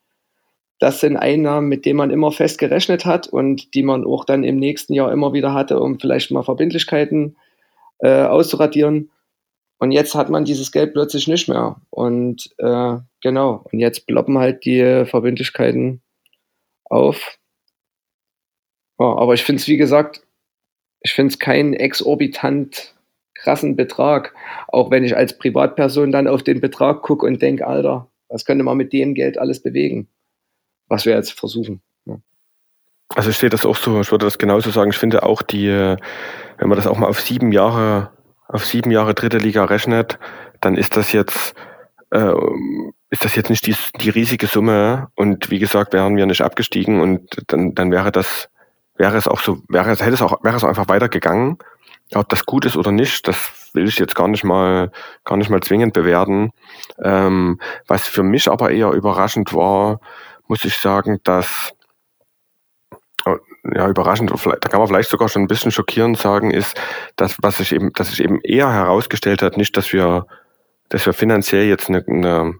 [0.78, 4.44] Das sind Einnahmen, mit denen man immer fest gerechnet hat und die man auch dann
[4.44, 7.36] im nächsten Jahr immer wieder hatte, um vielleicht mal Verbindlichkeiten
[8.00, 9.10] äh, auszuradieren.
[9.78, 11.80] Und jetzt hat man dieses Geld plötzlich nicht mehr.
[11.90, 16.02] Und äh, genau, und jetzt ploppen halt die Verbindlichkeiten
[16.84, 17.38] auf.
[18.98, 20.22] Ja, aber ich finde es, wie gesagt,
[21.00, 22.94] ich finde es keinen exorbitant
[23.34, 24.34] krassen Betrag.
[24.68, 28.64] Auch wenn ich als Privatperson dann auf den Betrag gucke und denke, Alter, was könnte
[28.64, 30.08] man mit dem Geld alles bewegen?
[30.88, 31.82] Was wir jetzt versuchen.
[33.14, 34.90] Also ich sehe das auch so, ich würde das genauso sagen.
[34.90, 38.10] Ich finde auch die, wenn man das auch mal auf sieben Jahre,
[38.48, 40.18] auf sieben Jahre dritte Liga rechnet,
[40.60, 41.54] dann ist das jetzt,
[42.10, 42.32] äh,
[43.10, 45.08] ist das jetzt nicht die, die riesige Summe.
[45.14, 48.48] Und wie gesagt, wären wir nicht abgestiegen und dann, dann wäre das,
[48.96, 51.58] wäre es auch so, wäre es, hätte es auch, wäre es auch einfach weitergegangen.
[52.14, 54.90] Ob das gut ist oder nicht, das will ich jetzt gar nicht mal,
[55.24, 56.50] gar nicht mal zwingend bewerten.
[57.02, 60.00] Ähm, was für mich aber eher überraschend war,
[60.46, 61.72] muss ich sagen, dass
[63.72, 66.78] ja, überraschend, da kann man vielleicht sogar schon ein bisschen schockierend sagen, ist,
[67.16, 70.26] dass, was sich eben, dass sich eben eher herausgestellt hat, nicht, dass wir,
[70.90, 72.54] dass wir finanziell jetzt eine, eine,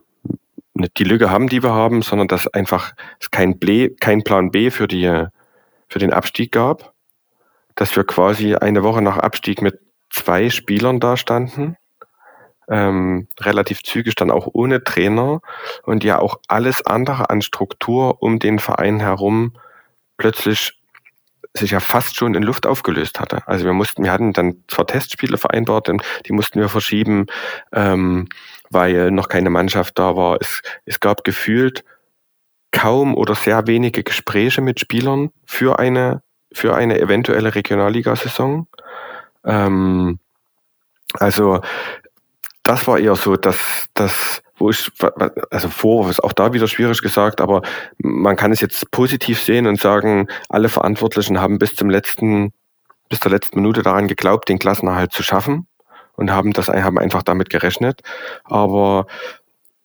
[0.77, 4.51] eine die Lücke haben, die wir haben, sondern dass einfach es kein, Ble, kein Plan
[4.51, 5.27] B für die,
[5.89, 6.95] für den Abstieg gab,
[7.75, 9.79] dass wir quasi eine Woche nach Abstieg mit
[10.11, 11.77] zwei Spielern da standen,
[12.69, 15.41] ähm, relativ zügig dann auch ohne Trainer
[15.83, 19.53] und ja auch alles andere an Struktur um den Verein herum
[20.17, 20.79] plötzlich
[21.57, 23.47] sich ja fast schon in Luft aufgelöst hatte.
[23.47, 25.89] Also wir mussten, wir hatten dann zwar Testspiele vereinbart,
[26.27, 27.27] die mussten wir verschieben,
[27.73, 28.29] ähm,
[28.71, 30.39] weil noch keine Mannschaft da war.
[30.41, 31.85] Es, es gab gefühlt
[32.73, 36.23] kaum oder sehr wenige Gespräche mit Spielern für eine
[36.53, 38.69] für eine eventuelle Regionalligasaison.
[39.45, 40.19] Ähm,
[41.15, 41.61] also
[42.65, 44.91] das war eher so, dass das wo ich,
[45.51, 47.63] also Vorwurf ist auch da wieder schwierig gesagt, aber
[47.99, 52.53] man kann es jetzt positiv sehen und sagen, alle Verantwortlichen haben bis zum letzten,
[53.09, 55.67] bis zur letzten Minute daran geglaubt, den Klassenerhalt zu schaffen
[56.17, 58.03] und haben das, haben einfach damit gerechnet.
[58.45, 59.07] Aber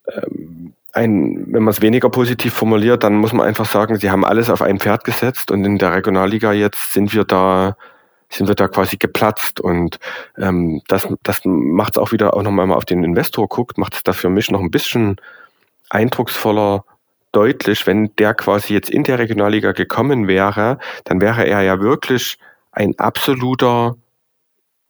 [0.07, 4.25] ähm, ein, wenn man es weniger positiv formuliert, dann muss man einfach sagen, sie haben
[4.25, 7.75] alles auf ein Pferd gesetzt und in der Regionalliga jetzt sind wir da
[8.29, 9.59] sind wir da quasi geplatzt.
[9.59, 9.99] Und
[10.37, 13.95] ähm, das, das macht es auch wieder, auch nochmal mal auf den Investor guckt, macht
[13.95, 15.17] es da für mich noch ein bisschen
[15.89, 16.85] eindrucksvoller
[17.31, 22.37] deutlich, wenn der quasi jetzt in der Regionalliga gekommen wäre, dann wäre er ja wirklich
[22.71, 23.95] ein absoluter,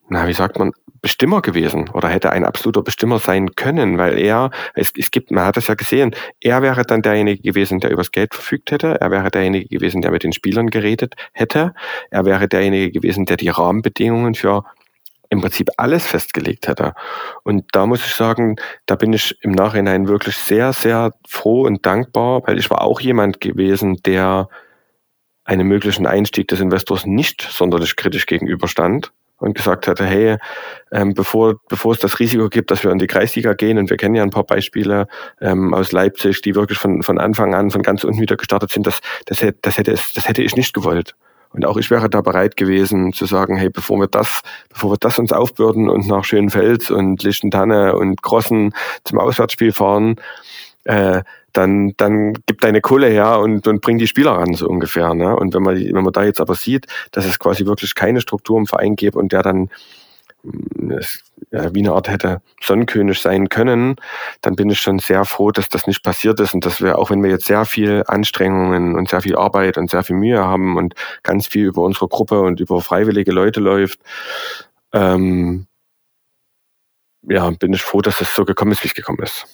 [0.07, 4.51] na, wie sagt man, Bestimmer gewesen oder hätte ein absoluter Bestimmer sein können, weil er,
[4.73, 8.11] es, es gibt, man hat es ja gesehen, er wäre dann derjenige gewesen, der übers
[8.11, 11.73] Geld verfügt hätte, er wäre derjenige gewesen, der mit den Spielern geredet hätte,
[12.11, 14.63] er wäre derjenige gewesen, der die Rahmenbedingungen für
[15.29, 16.93] im Prinzip alles festgelegt hätte.
[17.43, 18.55] Und da muss ich sagen,
[18.87, 22.99] da bin ich im Nachhinein wirklich sehr, sehr froh und dankbar, weil ich war auch
[22.99, 24.49] jemand gewesen, der
[25.43, 30.37] einem möglichen Einstieg des Investors nicht sonderlich kritisch gegenüberstand und gesagt hatte, hey,
[30.91, 33.97] ähm, bevor, bevor es das Risiko gibt, dass wir in die Kreisliga gehen, und wir
[33.97, 35.07] kennen ja ein paar Beispiele
[35.41, 38.85] ähm, aus Leipzig, die wirklich von, von Anfang an, von ganz unten wieder gestartet sind,
[38.85, 41.15] das, das, hätte, das, hätte, das hätte ich nicht gewollt.
[41.51, 44.97] Und auch ich wäre da bereit gewesen zu sagen, hey, bevor wir das, bevor wir
[44.99, 48.73] das uns aufbürden und nach Schönfels und Lichtentanne und Grossen
[49.03, 50.17] zum Auswärtsspiel fahren,
[50.83, 51.21] äh,
[51.53, 55.13] dann, dann gib deine Kohle her und, und bring die Spieler ran, so ungefähr.
[55.13, 55.35] Ne?
[55.35, 58.57] Und wenn man, wenn man da jetzt aber sieht, dass es quasi wirklich keine Struktur
[58.57, 59.69] im Verein gibt und der dann
[60.43, 60.93] mm,
[61.51, 63.95] ja, wie eine Art hätte Sonnenkönig sein können,
[64.41, 67.09] dann bin ich schon sehr froh, dass das nicht passiert ist und dass wir, auch
[67.09, 70.77] wenn wir jetzt sehr viel Anstrengungen und sehr viel Arbeit und sehr viel Mühe haben
[70.77, 73.99] und ganz viel über unsere Gruppe und über freiwillige Leute läuft,
[74.93, 75.65] ähm,
[77.23, 79.47] ja, bin ich froh, dass es so gekommen ist, wie es gekommen ist.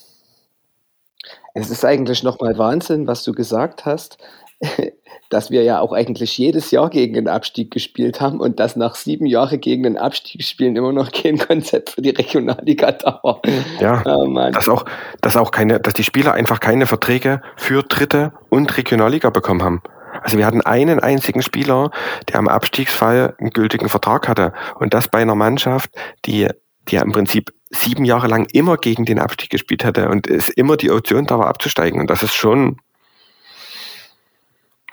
[1.57, 4.17] Es ist eigentlich nochmal Wahnsinn, was du gesagt hast,
[5.29, 8.95] dass wir ja auch eigentlich jedes Jahr gegen den Abstieg gespielt haben und dass nach
[8.95, 13.41] sieben Jahren gegen den Abstieg spielen immer noch kein Konzept für die Regionalliga da war.
[13.79, 14.83] Ja, oh dass auch,
[15.21, 19.81] dass auch keine, dass die Spieler einfach keine Verträge für Dritte und Regionalliga bekommen haben.
[20.21, 21.89] Also wir hatten einen einzigen Spieler,
[22.27, 24.51] der am Abstiegsfall einen gültigen Vertrag hatte.
[24.77, 25.89] Und das bei einer Mannschaft,
[26.25, 26.49] die,
[26.89, 30.49] die ja im Prinzip sieben Jahre lang immer gegen den Abstieg gespielt hatte und es
[30.49, 31.99] immer die Option da war abzusteigen.
[31.99, 32.77] Und das ist schon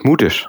[0.02, 0.46] mutig.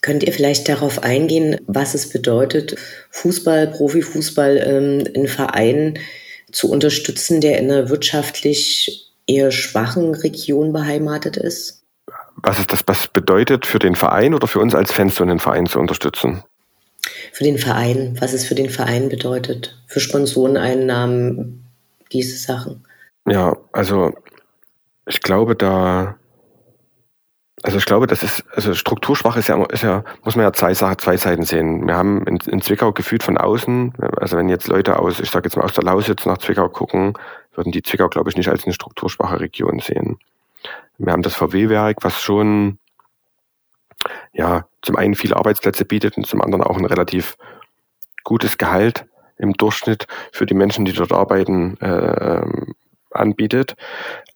[0.00, 2.76] Könnt ihr vielleicht darauf eingehen, was es bedeutet,
[3.10, 5.98] Fußball, Profifußball ähm, in Vereinen
[6.52, 11.82] zu unterstützen, der in einer wirtschaftlich eher schwachen Region beheimatet ist?
[12.36, 15.40] Was ist das, was bedeutet für den Verein oder für uns als Fans, so einen
[15.40, 16.44] Verein zu unterstützen?
[17.32, 21.66] Für den Verein, was es für den Verein bedeutet, für Sponsoreneinnahmen,
[22.12, 22.84] diese Sachen.
[23.26, 24.12] Ja, also
[25.06, 26.16] ich glaube, da,
[27.62, 30.74] also ich glaube, das ist, also strukturschwach ist ja, ist ja muss man ja zwei,
[30.74, 31.86] zwei Seiten sehen.
[31.86, 35.46] Wir haben in, in Zwickau gefühlt von außen, also wenn jetzt Leute aus, ich sage
[35.46, 37.14] jetzt mal aus der Lausitz nach Zwickau gucken,
[37.54, 40.18] würden die Zwickau, glaube ich, nicht als eine strukturschwache Region sehen.
[40.98, 42.78] Wir haben das VW-Werk, was schon
[44.32, 47.36] ja, zum einen viele Arbeitsplätze bietet und zum anderen auch ein relativ
[48.24, 49.04] gutes Gehalt
[49.36, 52.46] im Durchschnitt für die Menschen, die dort arbeiten, äh,
[53.10, 53.74] anbietet.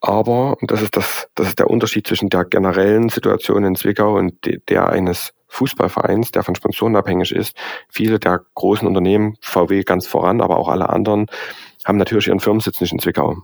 [0.02, 4.18] Aber, und das ist das, das ist der Unterschied zwischen der generellen Situation in Zwickau
[4.18, 4.34] und
[4.68, 7.56] der eines Fußballvereins, der von Sponsoren abhängig ist.
[7.88, 11.28] Viele der großen Unternehmen, VW ganz voran, aber auch alle anderen,
[11.86, 13.38] haben natürlich ihren Firmensitz nicht in Zwickau.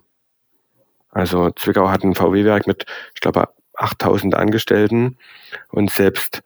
[1.08, 5.16] Also Zwickau hat ein VW-Werk mit, ich glaube, 8000 Angestellten
[5.70, 6.42] und selbst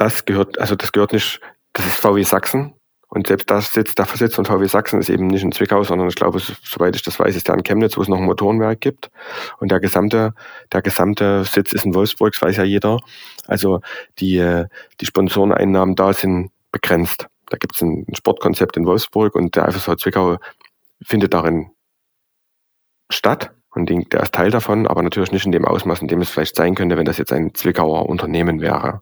[0.00, 1.40] das gehört, also das gehört nicht,
[1.72, 2.74] das ist VW Sachsen,
[3.12, 6.08] und selbst das sitzt, der Sitz von VW Sachsen ist eben nicht in Zwickau, sondern
[6.08, 8.80] ich glaube, soweit ich das weiß, ist der in Chemnitz, wo es noch ein Motorenwerk
[8.80, 9.10] gibt.
[9.58, 10.32] Und der gesamte,
[10.72, 13.00] der gesamte Sitz ist in Wolfsburg, das weiß ja jeder.
[13.48, 13.80] Also
[14.20, 14.64] die,
[15.00, 17.26] die Sponsoreneinnahmen da sind begrenzt.
[17.48, 20.36] Da gibt es ein Sportkonzept in Wolfsburg und der FSV Zwickau
[21.02, 21.72] findet darin
[23.10, 23.50] statt.
[23.72, 26.56] Und der ist Teil davon, aber natürlich nicht in dem Ausmaß, in dem es vielleicht
[26.56, 29.00] sein könnte, wenn das jetzt ein Zwickauer Unternehmen wäre.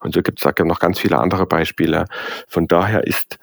[0.00, 2.06] Und so gibt es noch ganz viele andere Beispiele.
[2.48, 3.38] Von daher ist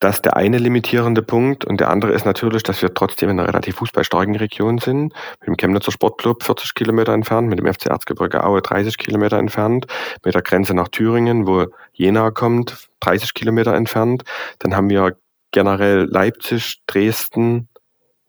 [0.00, 1.64] das der eine limitierende Punkt.
[1.64, 5.12] Und der andere ist natürlich, dass wir trotzdem in einer relativ fußballstarken Region sind.
[5.40, 9.86] Mit dem Chemnitzer Sportclub 40 Kilometer entfernt, mit dem FC Erzgebirge Aue 30 Kilometer entfernt,
[10.24, 14.24] mit der Grenze nach Thüringen, wo Jena kommt, 30 Kilometer entfernt.
[14.58, 15.16] Dann haben wir
[15.52, 17.68] generell Leipzig, Dresden,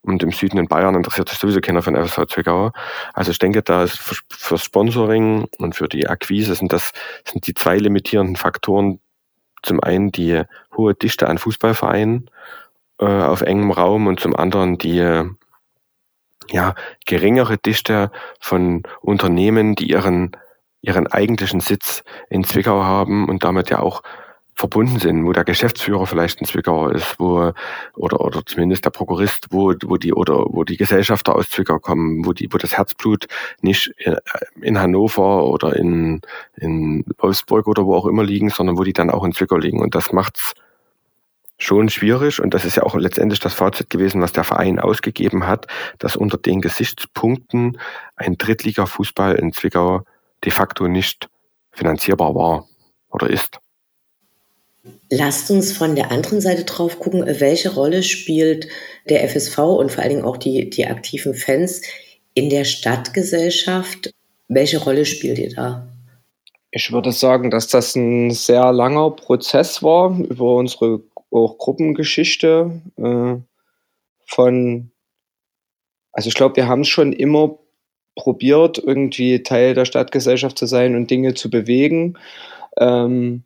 [0.04, 2.72] und im Süden in Bayern interessiert sich sowieso keiner von FSV Zwickau.
[3.14, 6.92] Also ich denke, da ist für, für Sponsoring und für die Akquise sind das
[7.26, 9.00] sind die zwei limitierenden Faktoren.
[9.64, 10.42] Zum einen die
[10.76, 12.32] hohe Dichte an Fußballvereinen
[13.00, 15.24] äh, auf engem Raum und zum anderen die
[16.50, 20.32] ja, geringere Dichte von Unternehmen, die ihren,
[20.82, 24.02] ihren eigentlichen Sitz in Zwickau haben und damit ja auch
[24.62, 27.52] verbunden sind, wo der Geschäftsführer vielleicht ein Zwickauer ist, wo
[27.96, 32.24] oder oder zumindest der Prokurist, wo wo die oder wo die Gesellschafter aus Zwickau kommen,
[32.26, 33.26] wo die wo das Herzblut
[33.62, 33.92] nicht
[34.62, 36.22] in Hannover oder in
[36.58, 39.82] in Wolfsburg oder wo auch immer liegen, sondern wo die dann auch in Zwickau liegen
[39.82, 40.54] und das macht's
[41.58, 45.48] schon schwierig und das ist ja auch letztendlich das Fazit gewesen, was der Verein ausgegeben
[45.48, 47.80] hat, dass unter den Gesichtspunkten
[48.16, 50.04] ein Drittliga-Fußball in Zwickau
[50.44, 51.30] de facto nicht
[51.72, 52.68] finanzierbar war
[53.10, 53.61] oder ist.
[55.10, 58.68] Lasst uns von der anderen Seite drauf gucken, welche Rolle spielt
[59.10, 61.82] der FSV und vor allen Dingen auch die, die aktiven Fans
[62.34, 64.12] in der Stadtgesellschaft.
[64.48, 65.88] Welche Rolle spielt ihr da?
[66.72, 73.36] Ich würde sagen, dass das ein sehr langer Prozess war über unsere auch Gruppengeschichte äh,
[74.26, 74.92] von,
[76.12, 77.60] also ich glaube, wir haben es schon immer
[78.16, 82.18] probiert, irgendwie Teil der Stadtgesellschaft zu sein und Dinge zu bewegen.
[82.78, 83.44] Ähm,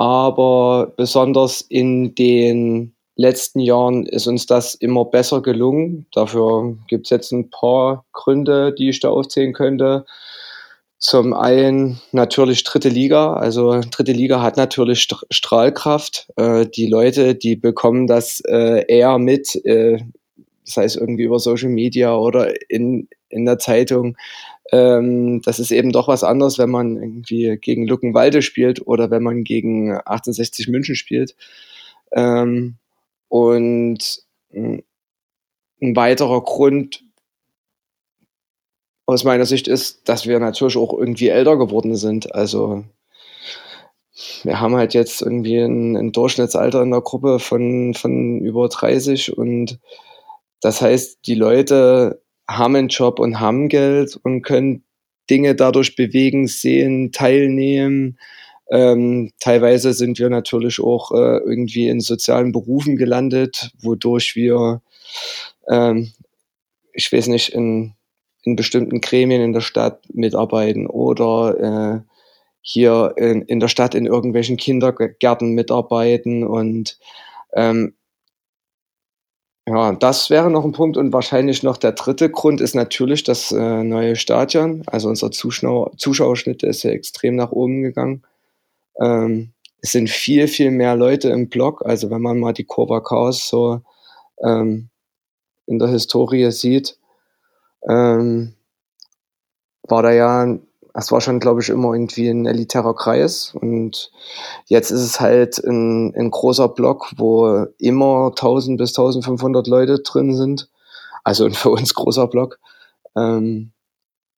[0.00, 6.06] aber besonders in den letzten Jahren ist uns das immer besser gelungen.
[6.14, 10.06] Dafür gibt es jetzt ein paar Gründe, die ich da aufzählen könnte.
[10.96, 13.34] Zum einen natürlich dritte Liga.
[13.34, 16.30] Also dritte Liga hat natürlich Strahlkraft.
[16.36, 19.98] Äh, die Leute, die bekommen das äh, eher mit, äh,
[20.64, 24.16] sei es irgendwie über Social Media oder in, in der Zeitung,
[24.72, 29.22] ähm, das ist eben doch was anderes, wenn man irgendwie gegen Luckenwalde spielt oder wenn
[29.22, 31.34] man gegen 1860 München spielt.
[32.12, 32.76] Ähm,
[33.28, 34.82] und ein
[35.80, 37.04] weiterer Grund
[39.06, 42.34] aus meiner Sicht ist, dass wir natürlich auch irgendwie älter geworden sind.
[42.34, 42.84] Also
[44.44, 49.36] wir haben halt jetzt irgendwie ein, ein Durchschnittsalter in der Gruppe von, von über 30
[49.36, 49.78] und
[50.60, 54.84] das heißt, die Leute haben einen Job und haben Geld und können
[55.30, 58.18] Dinge dadurch bewegen, sehen, teilnehmen.
[58.70, 64.82] Ähm, teilweise sind wir natürlich auch äh, irgendwie in sozialen Berufen gelandet, wodurch wir,
[65.68, 66.12] ähm,
[66.92, 67.94] ich weiß nicht, in,
[68.42, 72.10] in bestimmten Gremien in der Stadt mitarbeiten oder äh,
[72.62, 76.98] hier in, in der Stadt in irgendwelchen Kindergärten mitarbeiten und
[77.54, 77.94] ähm,
[79.70, 83.52] ja, das wäre noch ein Punkt und wahrscheinlich noch der dritte Grund ist natürlich das
[83.52, 84.82] äh, neue Stadion.
[84.86, 88.24] Also unser Zuschauer, Zuschauerschnitt ist ja extrem nach oben gegangen.
[89.00, 91.86] Ähm, es sind viel, viel mehr Leute im Block.
[91.86, 93.80] Also wenn man mal die Kurva Chaos so
[94.44, 94.88] ähm,
[95.66, 96.98] in der Historie sieht,
[97.88, 98.54] ähm,
[99.84, 100.58] war da ja
[100.94, 103.54] es war schon, glaube ich, immer irgendwie ein elitärer Kreis.
[103.60, 104.10] Und
[104.66, 110.34] jetzt ist es halt ein, ein großer Block, wo immer 1000 bis 1500 Leute drin
[110.34, 110.68] sind.
[111.24, 112.58] Also ein für uns großer Block.
[113.16, 113.72] Ähm,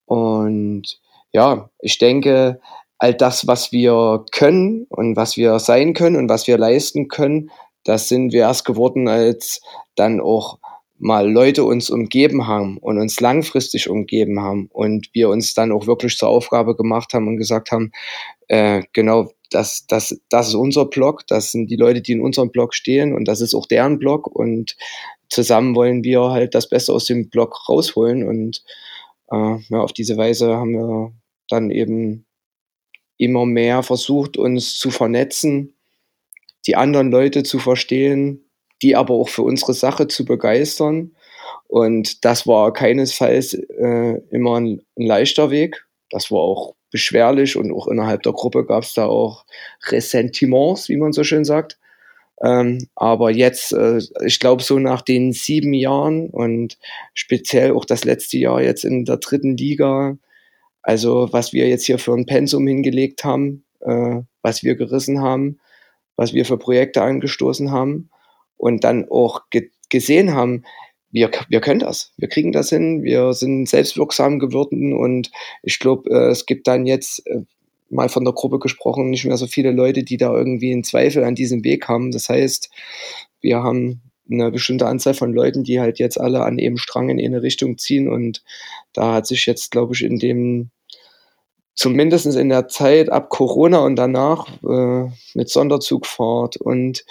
[0.06, 1.00] und
[1.32, 2.60] ja, ich denke,
[2.98, 7.50] all das, was wir können und was wir sein können und was wir leisten können,
[7.84, 9.60] das sind wir erst geworden, als
[9.96, 10.58] dann auch
[11.02, 15.88] mal Leute uns umgeben haben und uns langfristig umgeben haben und wir uns dann auch
[15.88, 17.90] wirklich zur Aufgabe gemacht haben und gesagt haben,
[18.46, 22.52] äh, genau, das, das, das ist unser Blog, das sind die Leute, die in unserem
[22.52, 24.76] Blog stehen und das ist auch deren Blog und
[25.28, 28.62] zusammen wollen wir halt das Beste aus dem Blog rausholen und
[29.32, 31.12] äh, ja, auf diese Weise haben wir
[31.48, 32.26] dann eben
[33.16, 35.74] immer mehr versucht, uns zu vernetzen,
[36.68, 38.41] die anderen Leute zu verstehen,
[38.82, 41.12] die aber auch für unsere Sache zu begeistern.
[41.68, 45.86] Und das war keinesfalls äh, immer ein, ein leichter Weg.
[46.10, 49.46] Das war auch beschwerlich und auch innerhalb der Gruppe gab es da auch
[49.86, 51.78] Ressentiments, wie man so schön sagt.
[52.42, 56.76] Ähm, aber jetzt, äh, ich glaube, so nach den sieben Jahren und
[57.14, 60.18] speziell auch das letzte Jahr jetzt in der dritten Liga,
[60.82, 65.60] also was wir jetzt hier für ein Pensum hingelegt haben, äh, was wir gerissen haben,
[66.16, 68.10] was wir für Projekte angestoßen haben
[68.62, 70.64] und dann auch ge gesehen haben,
[71.10, 75.30] wir, wir können das, wir kriegen das hin, wir sind selbstwirksam geworden und
[75.62, 77.42] ich glaube, äh, es gibt dann jetzt äh,
[77.90, 81.24] mal von der Gruppe gesprochen, nicht mehr so viele Leute, die da irgendwie einen Zweifel
[81.24, 82.12] an diesem Weg haben.
[82.12, 82.70] Das heißt,
[83.42, 84.00] wir haben
[84.30, 87.76] eine bestimmte Anzahl von Leuten, die halt jetzt alle an eben Strang in eine Richtung
[87.76, 88.42] ziehen und
[88.94, 90.70] da hat sich jetzt, glaube ich, in dem
[91.74, 97.04] zumindest in der Zeit ab Corona und danach äh, mit Sonderzugfahrt und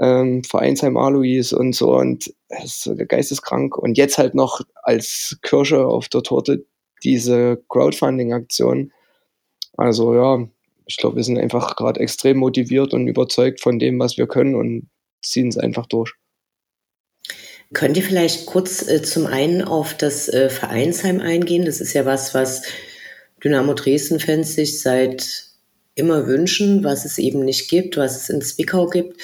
[0.00, 5.86] ähm, Vereinsheim Alois und so und es ist geisteskrank und jetzt halt noch als Kirsche
[5.86, 6.64] auf der Torte
[7.04, 8.92] diese Crowdfunding-Aktion.
[9.76, 10.48] Also ja,
[10.86, 14.54] ich glaube, wir sind einfach gerade extrem motiviert und überzeugt von dem, was wir können
[14.54, 14.88] und
[15.22, 16.14] ziehen es einfach durch.
[17.72, 21.64] Könnt ihr vielleicht kurz äh, zum einen auf das äh, Vereinsheim eingehen?
[21.64, 22.62] Das ist ja was, was
[23.44, 25.44] Dynamo Dresden-Fans sich seit
[25.94, 29.20] immer wünschen, was es eben nicht gibt, was es in Zwickau gibt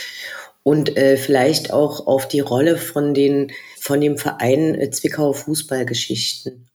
[0.67, 6.69] und äh, vielleicht auch auf die Rolle von den von dem Verein äh, Zwickauer Fußballgeschichten.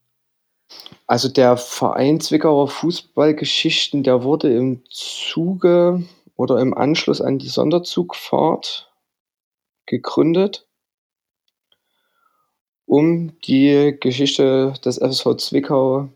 [1.07, 6.05] Also der Verein Zwickauer Fußballgeschichten, der wurde im Zuge
[6.37, 8.93] oder im Anschluss an die Sonderzugfahrt
[9.85, 10.65] gegründet,
[12.85, 16.07] um die Geschichte des FSV Zwickau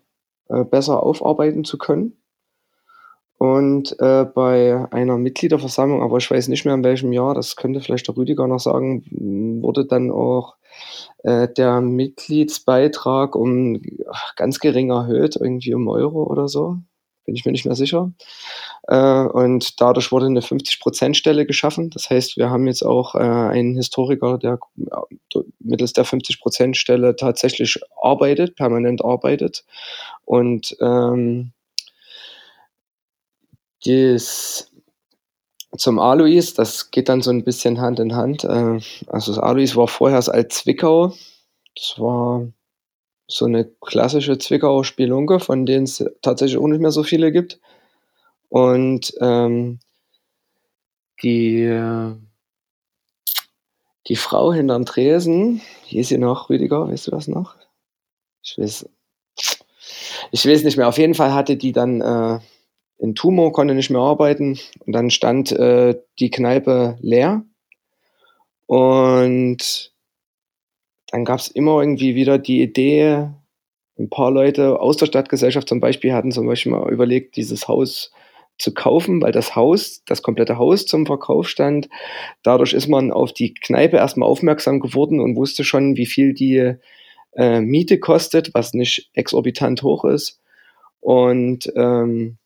[0.47, 2.15] äh, besser aufarbeiten zu können.
[3.37, 7.81] Und äh, bei einer Mitgliederversammlung, aber ich weiß nicht mehr in welchem Jahr, das könnte
[7.81, 9.03] vielleicht der Rüdiger noch sagen,
[9.61, 10.55] wurde dann auch
[11.23, 13.81] äh, der Mitgliedsbeitrag um
[14.35, 16.77] ganz gering erhöht, irgendwie um Euro oder so.
[17.25, 18.11] Bin ich mir nicht mehr sicher.
[18.87, 21.89] Äh, und dadurch wurde eine 50%-Stelle geschaffen.
[21.89, 24.59] Das heißt, wir haben jetzt auch äh, einen Historiker, der
[25.59, 29.65] mittels der 50%-Stelle tatsächlich arbeitet, permanent arbeitet.
[30.23, 31.51] Und ähm,
[33.85, 34.71] das
[35.77, 38.43] zum Alois, das geht dann so ein bisschen Hand in Hand.
[38.43, 41.13] Äh, also das Alois war vorher als Zwickau.
[41.75, 42.47] Das war
[43.27, 47.59] so eine klassische Zwickauer Spielunke, von denen es tatsächlich auch nicht mehr so viele gibt.
[48.49, 49.79] Und ähm,
[51.23, 52.15] die,
[54.07, 57.55] die Frau hinterm Tresen, hieß sie noch, Rüdiger, weißt du das noch?
[58.43, 58.87] Ich weiß,
[60.31, 60.87] ich weiß nicht mehr.
[60.87, 62.39] Auf jeden Fall hatte die dann äh,
[63.01, 67.43] einen Tumor, konnte nicht mehr arbeiten und dann stand äh, die Kneipe leer.
[68.67, 69.93] Und
[71.11, 73.29] dann gab es immer irgendwie wieder die Idee,
[73.97, 78.11] ein paar Leute aus der Stadtgesellschaft zum Beispiel hatten zum Beispiel mal überlegt, dieses Haus
[78.57, 81.89] zu kaufen, weil das Haus, das komplette Haus zum Verkauf stand.
[82.43, 86.75] Dadurch ist man auf die Kneipe erstmal aufmerksam geworden und wusste schon, wie viel die
[87.33, 90.39] äh, Miete kostet, was nicht exorbitant hoch ist.
[91.01, 92.37] Und ähm,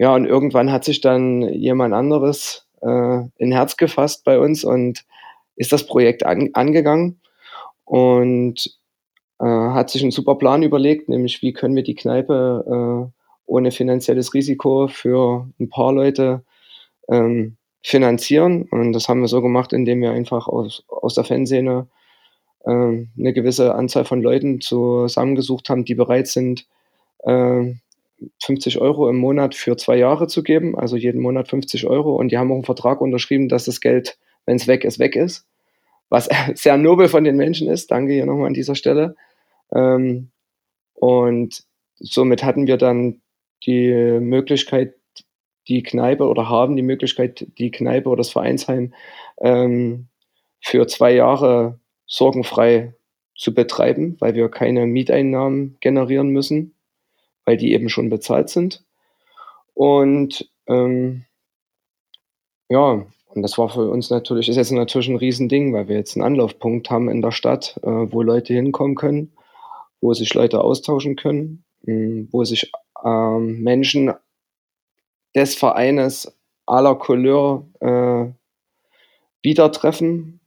[0.00, 5.04] ja, und irgendwann hat sich dann jemand anderes äh, in Herz gefasst bei uns und
[5.56, 7.20] ist das Projekt an, angegangen
[7.84, 8.78] und
[9.40, 13.12] äh, hat sich einen super Plan überlegt, nämlich wie können wir die Kneipe äh,
[13.44, 16.44] ohne finanzielles Risiko für ein paar Leute
[17.10, 18.68] ähm, finanzieren.
[18.70, 21.88] Und das haben wir so gemacht, indem wir einfach aus, aus der Fanszene
[22.64, 26.66] äh, eine gewisse Anzahl von Leuten zusammengesucht haben, die bereit sind,
[27.24, 27.74] äh,
[28.42, 32.16] 50 Euro im Monat für zwei Jahre zu geben, also jeden Monat 50 Euro.
[32.16, 35.16] Und die haben auch einen Vertrag unterschrieben, dass das Geld, wenn es weg ist, weg
[35.16, 35.46] ist.
[36.08, 37.90] Was sehr nobel von den Menschen ist.
[37.90, 39.16] Danke hier nochmal an dieser Stelle.
[39.74, 40.30] Ähm,
[40.94, 41.64] und
[41.96, 43.20] somit hatten wir dann
[43.64, 44.94] die Möglichkeit,
[45.68, 48.94] die Kneipe oder haben die Möglichkeit, die Kneipe oder das Vereinsheim
[49.40, 50.08] ähm,
[50.60, 52.94] für zwei Jahre sorgenfrei
[53.36, 56.74] zu betreiben, weil wir keine Mieteinnahmen generieren müssen
[57.44, 58.84] weil die eben schon bezahlt sind.
[59.74, 61.24] Und ähm,
[62.68, 66.16] ja, und das war für uns natürlich, ist jetzt natürlich ein Riesending, weil wir jetzt
[66.16, 69.32] einen Anlaufpunkt haben in der Stadt, äh, wo Leute hinkommen können,
[70.00, 72.72] wo sich Leute austauschen können, mh, hm, wo sich
[73.04, 74.12] ähm, Menschen
[75.34, 76.36] des Vereines
[76.66, 78.32] aller Couleur äh,
[79.42, 80.39] wieder treffen,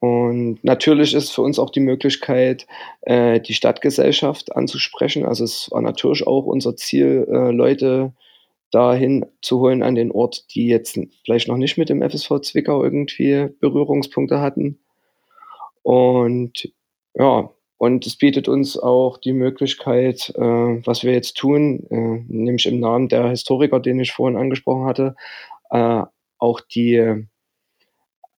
[0.00, 2.66] Und natürlich ist für uns auch die Möglichkeit,
[3.02, 5.24] äh, die Stadtgesellschaft anzusprechen.
[5.24, 8.12] Also es war natürlich auch unser Ziel, äh, Leute
[8.70, 12.84] dahin zu holen an den Ort, die jetzt vielleicht noch nicht mit dem FSV Zwickau
[12.84, 14.78] irgendwie Berührungspunkte hatten.
[15.82, 16.70] Und
[17.14, 22.66] ja, und es bietet uns auch die Möglichkeit, äh, was wir jetzt tun, äh, nämlich
[22.66, 25.16] im Namen der Historiker, den ich vorhin angesprochen hatte,
[25.70, 26.02] äh,
[26.38, 27.26] auch die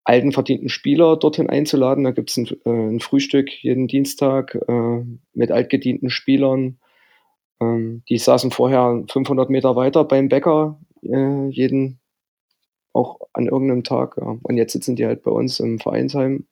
[0.04, 2.04] alten verdienten Spieler dorthin einzuladen.
[2.04, 6.78] Da gibt es ein, äh, ein, Frühstück jeden Dienstag äh, mit altgedienten Spielern.
[7.60, 12.00] Ähm, die saßen vorher 500 Meter weiter beim Bäcker, äh, jeden
[12.92, 14.16] auch an irgendeinem Tag.
[14.16, 14.38] Ja.
[14.42, 16.46] Und jetzt sitzen die halt bei uns im Vereinsheim.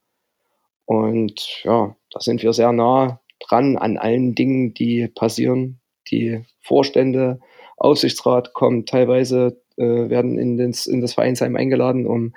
[0.85, 5.81] Und ja, da sind wir sehr nah dran an allen Dingen, die passieren.
[6.11, 7.41] Die Vorstände,
[7.77, 12.35] Aufsichtsrat kommen teilweise, äh, werden in, den, in das Vereinsheim eingeladen, um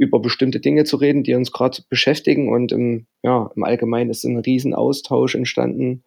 [0.00, 2.50] über bestimmte Dinge zu reden, die uns gerade beschäftigen.
[2.50, 6.04] Und im, ja, im Allgemeinen ist ein Riesenaustausch entstanden,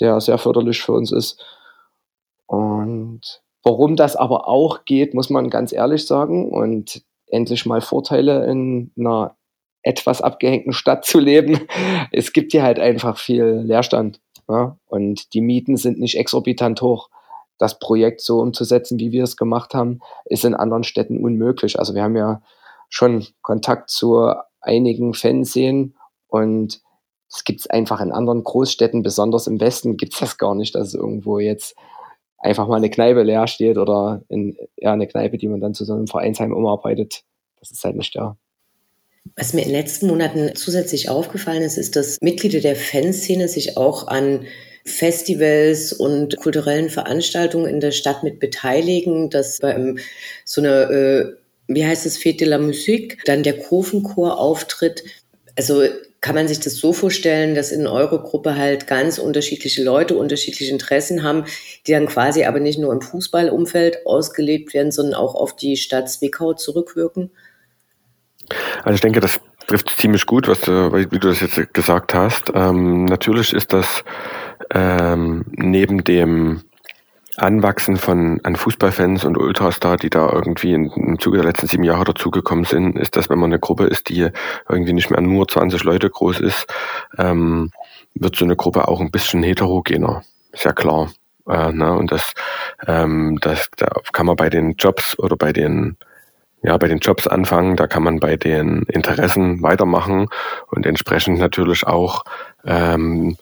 [0.00, 1.42] der sehr förderlich für uns ist.
[2.44, 3.22] Und
[3.62, 6.50] warum das aber auch geht, muss man ganz ehrlich sagen.
[6.50, 9.34] Und endlich mal Vorteile in einer
[9.82, 11.60] etwas abgehängten Stadt zu leben.
[12.12, 14.20] Es gibt hier halt einfach viel Leerstand.
[14.46, 14.76] Ja?
[14.84, 17.08] Und die Mieten sind nicht exorbitant hoch.
[17.56, 21.78] Das Projekt so umzusetzen, wie wir es gemacht haben, ist in anderen Städten unmöglich.
[21.78, 22.42] Also wir haben ja
[22.92, 25.96] schon Kontakt zu einigen Fanszenen
[26.28, 26.80] und
[27.34, 30.74] es gibt es einfach in anderen Großstädten, besonders im Westen, gibt es das gar nicht,
[30.74, 31.74] dass irgendwo jetzt
[32.36, 35.86] einfach mal eine Kneipe leer steht oder in, ja, eine Kneipe, die man dann zu
[35.86, 37.22] so einem Vereinsheim umarbeitet.
[37.60, 38.36] Das ist halt nicht da.
[39.36, 43.78] Was mir in den letzten Monaten zusätzlich aufgefallen ist, ist, dass Mitglieder der Fanszene sich
[43.78, 44.44] auch an
[44.84, 49.98] Festivals und kulturellen Veranstaltungen in der Stadt mit beteiligen, dass beim
[50.44, 51.41] so eine äh,
[51.74, 55.02] wie heißt es, Fete la Musique, dann der Kurvenchor auftritt.
[55.56, 55.82] Also
[56.22, 60.72] kann man sich das so vorstellen, dass in eurer Gruppe halt ganz unterschiedliche Leute unterschiedliche
[60.72, 61.44] Interessen haben,
[61.86, 66.08] die dann quasi aber nicht nur im Fußballumfeld ausgelebt werden, sondern auch auf die Stadt
[66.08, 67.32] Zwickau zurückwirken?
[68.84, 72.52] Also ich denke, das trifft ziemlich gut, was du, wie du das jetzt gesagt hast.
[72.54, 74.04] Ähm, natürlich ist das
[74.72, 76.62] ähm, neben dem
[77.36, 81.66] Anwachsen von an Fußballfans und Ultras da, die da irgendwie in, im Zuge der letzten
[81.66, 84.28] sieben Jahre dazugekommen sind, ist, dass wenn man eine Gruppe ist, die
[84.68, 86.66] irgendwie nicht mehr nur 20 Leute groß ist,
[87.18, 87.70] ähm,
[88.14, 90.22] wird so eine Gruppe auch ein bisschen heterogener.
[90.52, 91.10] Ist ja klar.
[91.48, 91.94] Äh, ne?
[91.94, 92.34] Und das,
[92.86, 95.96] ähm, das da kann man bei den Jobs oder bei den
[96.64, 100.28] ja, bei den Jobs anfangen, da kann man bei den Interessen weitermachen
[100.68, 102.22] und entsprechend natürlich auch
[102.64, 103.36] ähm,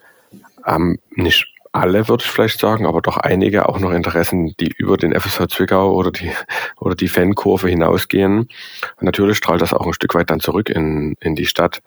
[0.67, 4.97] ähm, nicht alle, würde ich vielleicht sagen, aber doch einige auch noch Interessen, die über
[4.97, 6.33] den FSV Zwickau oder die,
[6.79, 8.41] oder die Fankurve hinausgehen.
[8.41, 11.81] Und natürlich strahlt das auch ein Stück weit dann zurück in, in die Stadt.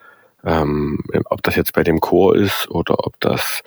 [0.45, 3.61] Ähm, ob das jetzt bei dem Chor ist oder ob das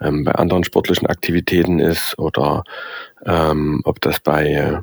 [0.00, 2.62] ähm, bei anderen sportlichen Aktivitäten ist oder
[3.24, 4.80] ähm, ob das bei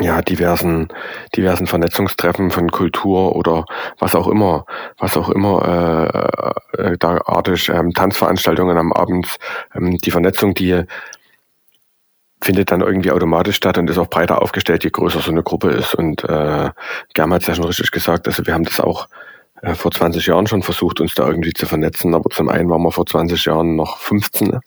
[0.00, 0.88] ja, diversen,
[1.36, 3.66] diversen Vernetzungstreffen von Kultur oder
[3.98, 4.64] was auch immer,
[4.98, 6.42] was auch immer,
[6.78, 9.36] äh, äh, da artig, ähm, Tanzveranstaltungen am Abend,
[9.74, 10.84] ähm, die Vernetzung, die
[12.40, 15.70] findet dann irgendwie automatisch statt und ist auch breiter aufgestellt, je größer so eine Gruppe
[15.70, 15.94] ist.
[15.94, 16.70] Und äh,
[17.14, 19.08] Germ hat es ja schon richtig gesagt, also wir haben das auch
[19.60, 22.82] äh, vor 20 Jahren schon versucht, uns da irgendwie zu vernetzen, aber zum einen waren
[22.82, 24.58] wir vor 20 Jahren noch 15,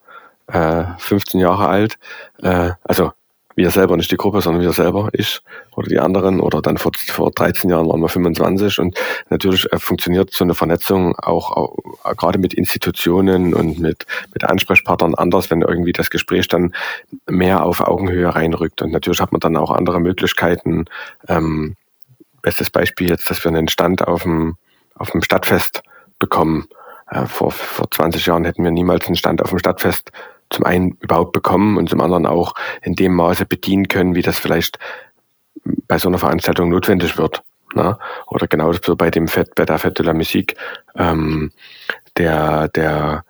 [0.47, 1.97] äh, 15 Jahre alt,
[2.41, 3.11] äh, also
[3.55, 5.41] wir selber, nicht die Gruppe, sondern wir selber, ich
[5.75, 8.97] oder die anderen oder dann vor, vor 13 Jahren waren wir 25 und
[9.29, 11.75] natürlich äh, funktioniert so eine Vernetzung auch, auch
[12.17, 16.73] gerade mit Institutionen und mit, mit Ansprechpartnern anders, wenn irgendwie das Gespräch dann
[17.27, 20.85] mehr auf Augenhöhe reinrückt und natürlich hat man dann auch andere Möglichkeiten.
[21.27, 21.75] Ähm,
[22.41, 24.57] bestes Beispiel jetzt, dass wir einen Stand auf dem,
[24.95, 25.81] auf dem Stadtfest
[26.19, 26.67] bekommen.
[27.09, 30.11] Äh, vor, vor 20 Jahren hätten wir niemals einen Stand auf dem Stadtfest
[30.49, 34.39] zum einen überhaupt bekommen und zum anderen auch in dem Maße bedienen können, wie das
[34.39, 34.79] vielleicht
[35.87, 37.43] bei so einer Veranstaltung notwendig wird.
[37.73, 37.97] Ne?
[38.27, 40.55] Oder genauso bei dem Fett, bei der Fête de la Musique.
[40.95, 41.51] Ähm,
[42.17, 43.25] der der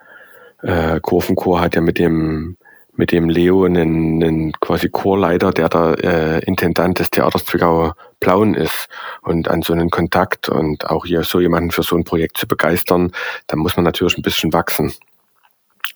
[0.61, 2.57] äh, Kurvenchor hat ja mit dem
[2.97, 8.53] mit dem Leo einen, einen quasi Chorleiter, der der äh, Intendant des Theaters Zwickau Plauen
[8.53, 8.87] ist
[9.21, 12.47] und an so einen Kontakt und auch hier so jemanden für so ein Projekt zu
[12.47, 13.11] begeistern,
[13.47, 14.93] da muss man natürlich ein bisschen wachsen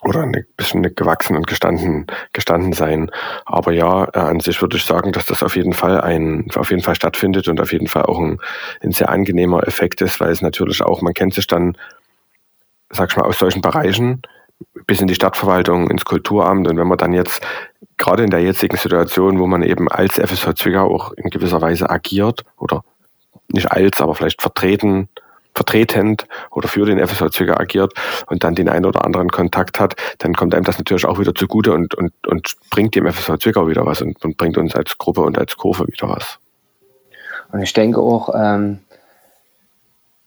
[0.01, 3.11] oder ein bisschen gewachsen und gestanden, gestanden sein.
[3.45, 6.69] Aber ja, äh, an sich würde ich sagen, dass das auf jeden Fall ein, auf
[6.69, 8.39] jeden Fall stattfindet und auf jeden Fall auch ein,
[8.81, 11.77] ein sehr angenehmer Effekt ist, weil es natürlich auch, man kennt sich dann,
[12.89, 14.21] sag ich mal, aus solchen Bereichen
[14.87, 17.41] bis in die Stadtverwaltung, ins Kulturamt und wenn man dann jetzt
[17.97, 21.89] gerade in der jetzigen Situation, wo man eben als FSV Zwickau auch in gewisser Weise
[21.89, 22.83] agiert oder
[23.51, 25.09] nicht als, aber vielleicht vertreten
[25.59, 27.93] vertretend oder für den FSV Zwickau agiert
[28.27, 31.35] und dann den einen oder anderen Kontakt hat, dann kommt einem das natürlich auch wieder
[31.35, 34.97] zugute und, und, und bringt dem FSV Zwickau wieder was und, und bringt uns als
[34.97, 36.39] Gruppe und als Kurve wieder was.
[37.51, 38.79] Und ich denke auch, ähm,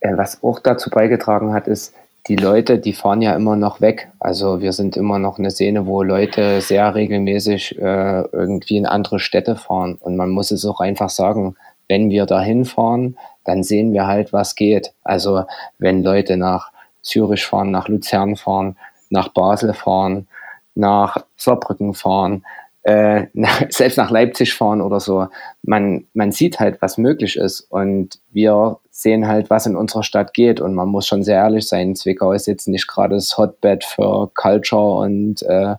[0.01, 1.95] äh, was auch dazu beigetragen hat, ist,
[2.29, 4.09] die Leute, die fahren ja immer noch weg.
[4.21, 9.19] Also wir sind immer noch eine Szene, wo Leute sehr regelmäßig äh, irgendwie in andere
[9.19, 9.97] Städte fahren.
[9.99, 11.57] Und man muss es auch einfach sagen,
[11.89, 14.93] wenn wir dahin fahren, dann sehen wir halt, was geht.
[15.03, 15.45] Also
[15.79, 16.71] wenn Leute nach
[17.03, 18.77] Zürich fahren, nach Luzern fahren,
[19.11, 20.29] nach Basel fahren,
[20.75, 22.45] nach Saarbrücken fahren,
[22.83, 23.27] äh,
[23.69, 25.29] selbst nach Leipzig fahren oder so.
[25.63, 30.35] Man, man sieht halt, was möglich ist und wir sehen halt, was in unserer Stadt
[30.35, 33.85] geht und man muss schon sehr ehrlich sein, Zwickau ist jetzt nicht gerade das Hotbed
[33.85, 35.77] für Culture und äh,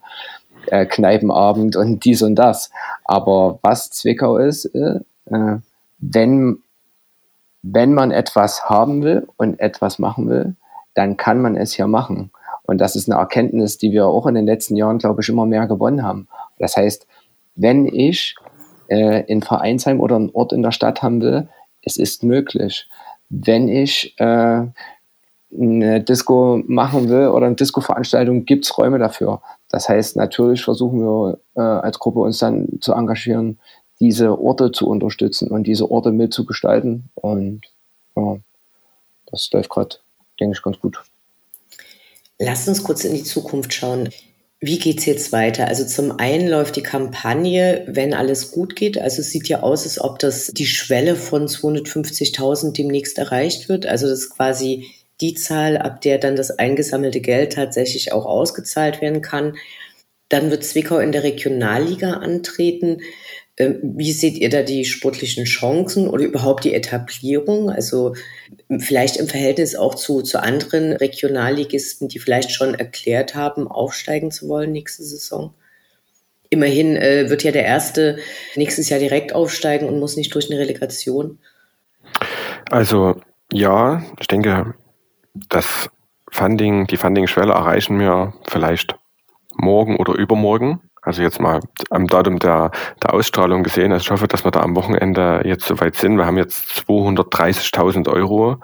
[0.67, 2.71] äh, Kneipenabend und dies und das.
[3.05, 5.57] Aber was Zwickau ist, äh, äh
[6.11, 6.59] wenn,
[7.61, 10.55] wenn man etwas haben will und etwas machen will,
[10.93, 12.31] dann kann man es hier machen.
[12.63, 15.45] Und das ist eine Erkenntnis, die wir auch in den letzten Jahren, glaube ich, immer
[15.45, 16.27] mehr gewonnen haben.
[16.59, 17.07] Das heißt,
[17.55, 18.35] wenn ich
[18.87, 21.47] äh, in Vereinsheim oder einen Ort in der Stadt haben will,
[21.81, 22.87] es ist möglich.
[23.29, 24.65] Wenn ich äh,
[25.55, 29.41] eine Disco machen will oder eine Disco-Veranstaltung, gibt es Räume dafür.
[29.69, 33.59] Das heißt, natürlich versuchen wir äh, als Gruppe uns dann zu engagieren,
[34.03, 37.09] diese Orte zu unterstützen und diese Orte mitzugestalten.
[37.15, 37.61] Und
[38.17, 38.37] ja,
[39.31, 39.95] das läuft gerade,
[40.41, 41.01] denke ich, ganz gut.
[42.37, 44.09] Lasst uns kurz in die Zukunft schauen.
[44.59, 45.69] Wie geht es jetzt weiter?
[45.69, 48.97] Also zum einen läuft die Kampagne, wenn alles gut geht.
[48.97, 53.85] Also es sieht ja aus, als ob das die Schwelle von 250.000 demnächst erreicht wird.
[53.85, 54.87] Also das ist quasi
[55.21, 59.55] die Zahl, ab der dann das eingesammelte Geld tatsächlich auch ausgezahlt werden kann.
[60.27, 63.01] Dann wird Zwickau in der Regionalliga antreten.
[63.57, 67.69] Ähm, wie seht ihr da die sportlichen Chancen oder überhaupt die Etablierung?
[67.69, 68.15] Also
[68.79, 74.47] vielleicht im Verhältnis auch zu, zu anderen Regionalligisten, die vielleicht schon erklärt haben, aufsteigen zu
[74.47, 75.53] wollen nächste Saison?
[76.49, 78.17] Immerhin äh, wird ja der Erste
[78.55, 81.39] nächstes Jahr direkt aufsteigen und muss nicht durch eine Relegation.
[82.69, 83.15] Also
[83.51, 84.73] ja, ich denke,
[85.49, 85.89] das
[86.29, 88.95] Funding, die Funding-Schwelle erreichen wir vielleicht
[89.55, 90.81] morgen oder übermorgen.
[91.03, 93.91] Also jetzt mal am Datum der, der Ausstrahlung gesehen.
[93.91, 96.17] Also ich hoffe, dass wir da am Wochenende jetzt soweit sind.
[96.17, 98.57] Wir haben jetzt 230.000 Euro.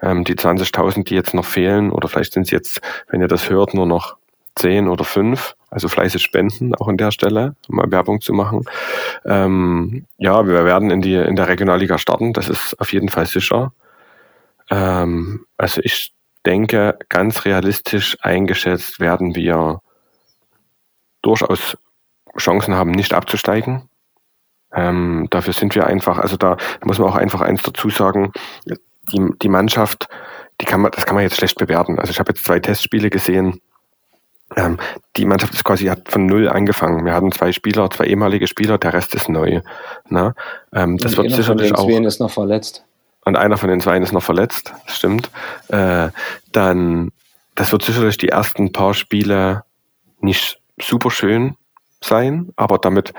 [0.00, 3.50] Ähm, die 20.000, die jetzt noch fehlen, oder vielleicht sind es jetzt, wenn ihr das
[3.50, 4.16] hört, nur noch
[4.56, 5.56] 10 oder 5.
[5.70, 8.64] Also fleißig spenden, auch an der Stelle, um mal Werbung zu machen.
[9.24, 12.32] Ähm, ja, wir werden in, die, in der Regionalliga starten.
[12.32, 13.72] Das ist auf jeden Fall sicher.
[14.70, 16.12] Ähm, also ich
[16.46, 19.80] denke, ganz realistisch eingeschätzt werden wir
[21.22, 21.76] durchaus
[22.38, 23.88] Chancen haben, nicht abzusteigen.
[24.74, 28.32] Ähm, dafür sind wir einfach, also da muss man auch einfach eins dazu sagen,
[29.12, 30.08] die, die Mannschaft,
[30.60, 31.98] die kann man, das kann man jetzt schlecht bewerten.
[31.98, 33.60] Also ich habe jetzt zwei Testspiele gesehen.
[34.56, 34.78] Ähm,
[35.16, 37.04] die Mannschaft ist quasi hat von null angefangen.
[37.04, 39.60] Wir hatten zwei Spieler, zwei ehemalige Spieler, der Rest ist neu.
[40.08, 40.34] Ne?
[40.72, 41.88] Ähm, das wird sicherlich auch.
[41.88, 42.84] ist noch verletzt.
[43.24, 45.30] Und einer von den zwei ist noch verletzt, stimmt.
[45.68, 46.08] Äh,
[46.50, 47.12] dann,
[47.54, 49.64] das wird sicherlich die ersten paar Spiele
[50.20, 51.56] nicht super schön
[52.02, 53.12] sein, aber damit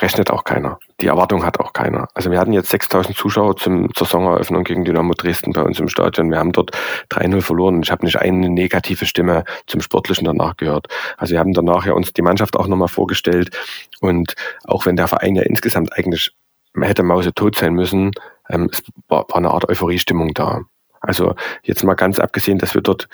[0.00, 0.78] rechnet auch keiner.
[1.00, 2.08] Die Erwartung hat auch keiner.
[2.14, 5.88] Also wir hatten jetzt 6000 Zuschauer zum, zur Saisoneröffnung gegen Dynamo Dresden bei uns im
[5.88, 6.30] Stadion.
[6.30, 6.72] Wir haben dort
[7.10, 7.82] 3-0 verloren.
[7.82, 10.88] Ich habe nicht eine negative Stimme zum Sportlichen danach gehört.
[11.16, 13.56] Also wir haben danach ja uns die Mannschaft auch nochmal vorgestellt.
[14.00, 14.34] Und
[14.64, 16.32] auch wenn der Verein ja insgesamt eigentlich
[16.80, 18.10] hätte mausetot sein müssen,
[18.48, 20.62] ähm, es war, war eine Art Euphoriestimmung da.
[21.00, 23.08] Also jetzt mal ganz abgesehen, dass wir dort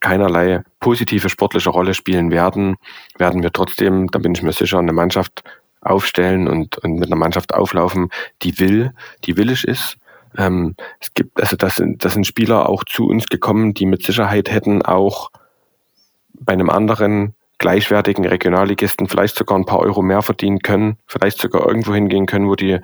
[0.00, 2.76] keinerlei positive sportliche Rolle spielen werden,
[3.18, 5.44] werden wir trotzdem, da bin ich mir sicher, eine Mannschaft
[5.80, 8.10] aufstellen und, und mit einer Mannschaft auflaufen,
[8.42, 8.92] die will,
[9.24, 9.96] die willig ist.
[10.36, 14.02] Ähm, es gibt, also das sind, das sind Spieler auch zu uns gekommen, die mit
[14.02, 15.30] Sicherheit hätten auch
[16.34, 21.66] bei einem anderen gleichwertigen Regionalligisten vielleicht sogar ein paar Euro mehr verdienen können, vielleicht sogar
[21.66, 22.80] irgendwo hingehen können, wo die,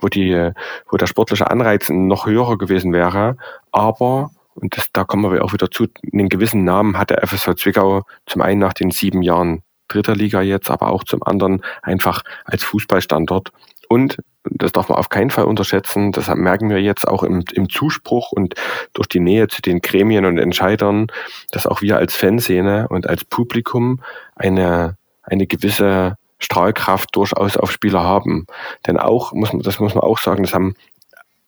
[0.00, 0.50] wo die,
[0.90, 3.36] wo der sportliche Anreiz noch höher gewesen wäre.
[3.70, 4.30] Aber
[4.60, 8.02] und das, da kommen wir auch wieder zu, einen gewissen Namen hat der FSV Zwickau
[8.26, 12.62] zum einen nach den sieben Jahren dritter Liga jetzt, aber auch zum anderen einfach als
[12.64, 13.50] Fußballstandort.
[13.88, 17.68] Und das darf man auf keinen Fall unterschätzen, das merken wir jetzt auch im, im
[17.68, 18.54] Zuspruch und
[18.92, 21.06] durch die Nähe zu den Gremien und Entscheidern,
[21.52, 24.00] dass auch wir als Fanszene und als Publikum
[24.36, 28.46] eine, eine gewisse Strahlkraft durchaus auf Spieler haben.
[28.86, 30.74] Denn auch, muss man, das muss man auch sagen, das haben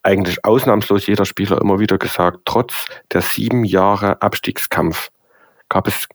[0.03, 5.11] eigentlich ausnahmslos jeder Spieler immer wieder gesagt, trotz der sieben Jahre Abstiegskampf
[5.69, 6.07] gab es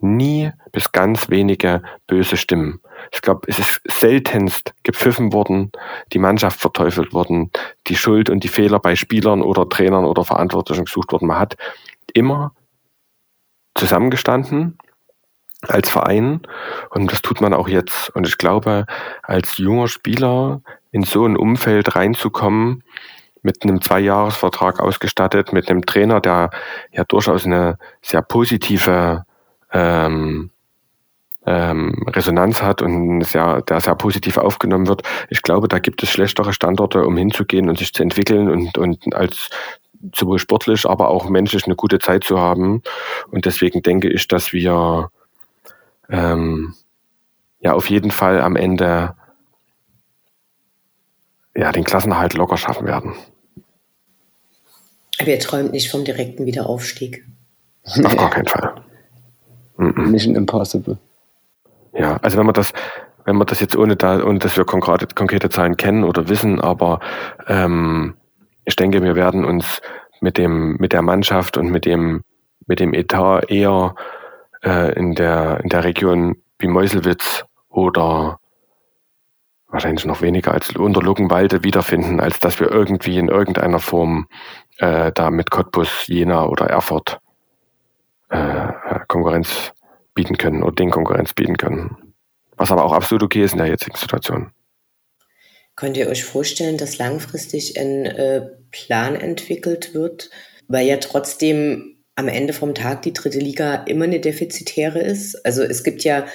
[0.00, 2.80] nie bis ganz wenige böse Stimmen.
[3.12, 5.72] Ich glaube, es ist seltenst gepfiffen worden,
[6.12, 7.50] die Mannschaft verteufelt worden,
[7.86, 11.26] die Schuld und die Fehler bei Spielern oder Trainern oder Verantwortlichen gesucht worden.
[11.26, 11.56] Man hat
[12.12, 12.54] immer
[13.74, 14.78] zusammengestanden
[15.62, 16.42] als Verein
[16.90, 18.10] und das tut man auch jetzt.
[18.10, 18.86] Und ich glaube,
[19.22, 22.82] als junger Spieler in so ein Umfeld reinzukommen,
[23.42, 26.50] mit einem Zweijahresvertrag ausgestattet, mit einem Trainer, der
[26.90, 29.24] ja durchaus eine sehr positive
[29.72, 30.50] ähm,
[31.46, 35.02] ähm, Resonanz hat und sehr, der sehr positiv aufgenommen wird.
[35.30, 39.14] Ich glaube, da gibt es schlechtere Standorte, um hinzugehen und sich zu entwickeln und, und
[39.14, 39.50] als
[40.14, 42.82] sowohl sportlich, aber auch menschlich eine gute Zeit zu haben.
[43.30, 45.10] Und deswegen denke ich, dass wir
[46.08, 46.74] ähm,
[47.60, 49.14] ja auf jeden Fall am Ende
[51.58, 53.14] ja den Klassenerhalt locker schaffen werden.
[55.22, 57.24] Wer träumt nicht vom direkten Wiederaufstieg?
[58.04, 58.74] Auf gar keinen Fall.
[59.76, 60.98] Mission Impossible.
[61.92, 62.72] Ja, also wenn man das,
[63.24, 66.60] wenn man das jetzt ohne da, ohne dass wir konkrete, konkrete Zahlen kennen oder wissen,
[66.60, 67.00] aber
[67.48, 68.14] ähm,
[68.64, 69.80] ich denke, wir werden uns
[70.20, 72.22] mit dem, mit der Mannschaft und mit dem,
[72.66, 73.94] mit dem Etat eher
[74.62, 78.37] äh, in der in der Region wie Meuselwitz oder
[79.68, 84.28] wahrscheinlich noch weniger als unter Luckenwalde wiederfinden, als dass wir irgendwie in irgendeiner Form
[84.78, 87.20] äh, da mit Cottbus, Jena oder Erfurt
[88.30, 88.68] äh,
[89.08, 89.72] Konkurrenz
[90.14, 92.14] bieten können oder den Konkurrenz bieten können.
[92.56, 94.50] Was aber auch absolut okay ist in der jetzigen Situation.
[95.76, 100.30] Könnt ihr euch vorstellen, dass langfristig ein äh, Plan entwickelt wird,
[100.66, 105.36] weil ja trotzdem am Ende vom Tag die dritte Liga immer eine defizitäre ist?
[105.46, 106.26] Also es gibt ja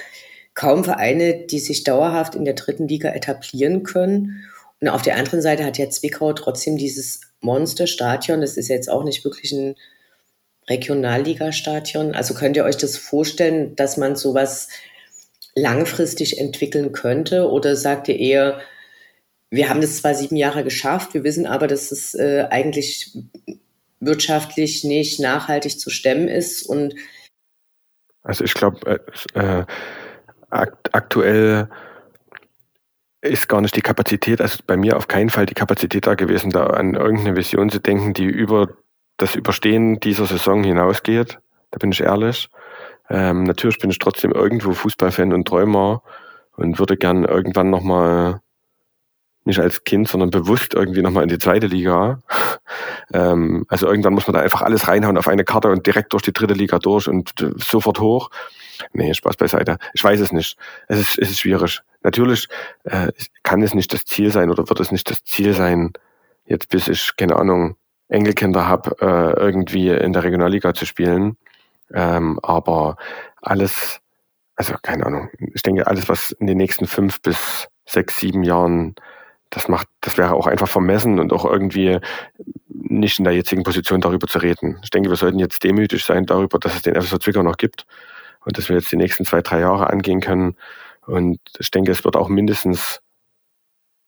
[0.54, 4.44] kaum Vereine, die sich dauerhaft in der dritten Liga etablieren können.
[4.80, 8.40] Und auf der anderen Seite hat ja Zwickau trotzdem dieses Monsterstadion.
[8.40, 9.76] Das ist jetzt auch nicht wirklich ein
[10.68, 12.14] Regionalligastadion.
[12.14, 14.68] Also könnt ihr euch das vorstellen, dass man sowas
[15.54, 17.50] langfristig entwickeln könnte?
[17.50, 18.60] Oder sagt ihr eher,
[19.50, 23.16] wir haben das zwar sieben Jahre geschafft, wir wissen aber, dass es äh, eigentlich
[24.00, 26.94] wirtschaftlich nicht nachhaltig zu stemmen ist und
[28.24, 29.00] also ich glaube,
[29.34, 29.64] äh, äh,
[30.50, 31.68] aktuell
[33.24, 36.50] ist gar nicht die Kapazität, also bei mir auf keinen Fall die Kapazität da gewesen,
[36.50, 38.68] da an irgendeine Vision zu denken, die über
[39.16, 41.38] das Überstehen dieser Saison hinausgeht.
[41.70, 42.50] Da bin ich ehrlich.
[43.08, 46.02] Ähm, natürlich bin ich trotzdem irgendwo Fußballfan und Träumer
[46.56, 48.40] und würde gern irgendwann nochmal,
[49.44, 52.20] nicht als Kind, sondern bewusst irgendwie nochmal in die zweite Liga.
[53.12, 56.22] ähm, also irgendwann muss man da einfach alles reinhauen auf eine Karte und direkt durch
[56.22, 58.30] die dritte Liga durch und äh, sofort hoch.
[58.92, 59.78] Nee, Spaß beiseite.
[59.92, 60.56] Ich weiß es nicht.
[60.88, 61.80] Es ist, es ist schwierig.
[62.02, 62.48] Natürlich
[62.84, 63.08] äh,
[63.42, 65.92] kann es nicht das Ziel sein oder wird es nicht das Ziel sein,
[66.44, 67.76] jetzt bis ich, keine Ahnung,
[68.08, 71.36] Enkelkinder habe, äh, irgendwie in der Regionalliga zu spielen.
[71.92, 72.96] Ähm, aber
[73.40, 74.00] alles,
[74.56, 78.94] also keine Ahnung, ich denke, alles, was in den nächsten fünf bis sechs, sieben Jahren,
[79.50, 82.00] das macht, das wäre auch einfach vermessen und auch irgendwie
[82.68, 84.78] nicht in der jetzigen Position darüber zu reden.
[84.82, 87.86] Ich denke, wir sollten jetzt demütig sein darüber, dass es den FSV Zwickau noch gibt
[88.44, 90.56] und dass wir jetzt die nächsten zwei, drei Jahre angehen können.
[91.06, 93.00] Und ich denke, es wird auch mindestens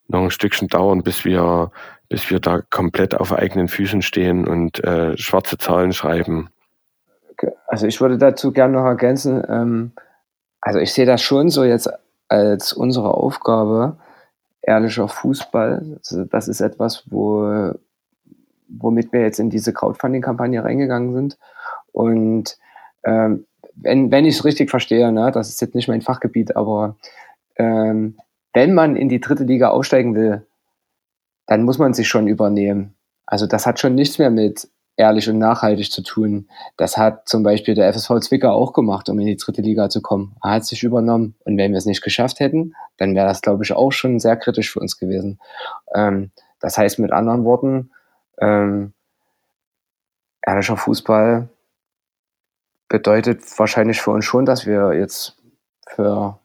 [0.09, 1.70] noch ein Stückchen dauern, bis wir
[2.09, 6.51] bis wir da komplett auf eigenen Füßen stehen und äh, schwarze Zahlen schreiben.
[7.66, 9.93] Also ich würde dazu gerne noch ergänzen, ähm,
[10.61, 11.89] also ich sehe das schon so jetzt
[12.28, 13.99] als unsere Aufgabe,
[14.62, 15.99] ehrlicher Fußball.
[15.99, 17.72] Also das ist etwas, wo,
[18.68, 21.39] womit wir jetzt in diese Crowdfunding-Kampagne reingegangen sind.
[21.93, 22.59] Und
[23.05, 23.47] ähm,
[23.77, 26.97] wenn, wenn ich es richtig verstehe, ne, das ist jetzt nicht mein Fachgebiet, aber
[27.57, 28.18] ähm,
[28.53, 30.47] wenn man in die dritte Liga aufsteigen will,
[31.47, 32.95] dann muss man sich schon übernehmen.
[33.27, 36.49] Also das hat schon nichts mehr mit ehrlich und nachhaltig zu tun.
[36.77, 40.01] Das hat zum Beispiel der FSV Zwickau auch gemacht, um in die dritte Liga zu
[40.01, 40.37] kommen.
[40.43, 41.35] Er hat sich übernommen.
[41.45, 44.37] Und wenn wir es nicht geschafft hätten, dann wäre das, glaube ich, auch schon sehr
[44.37, 45.39] kritisch für uns gewesen.
[45.95, 47.91] Ähm, das heißt mit anderen Worten,
[48.39, 48.95] ähm,
[50.41, 51.49] ehrlicher Fußball
[52.89, 55.37] bedeutet wahrscheinlich für uns schon, dass wir jetzt
[55.89, 56.39] für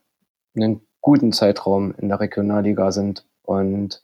[0.56, 3.26] einen guten Zeitraum in der Regionalliga sind.
[3.44, 4.02] Und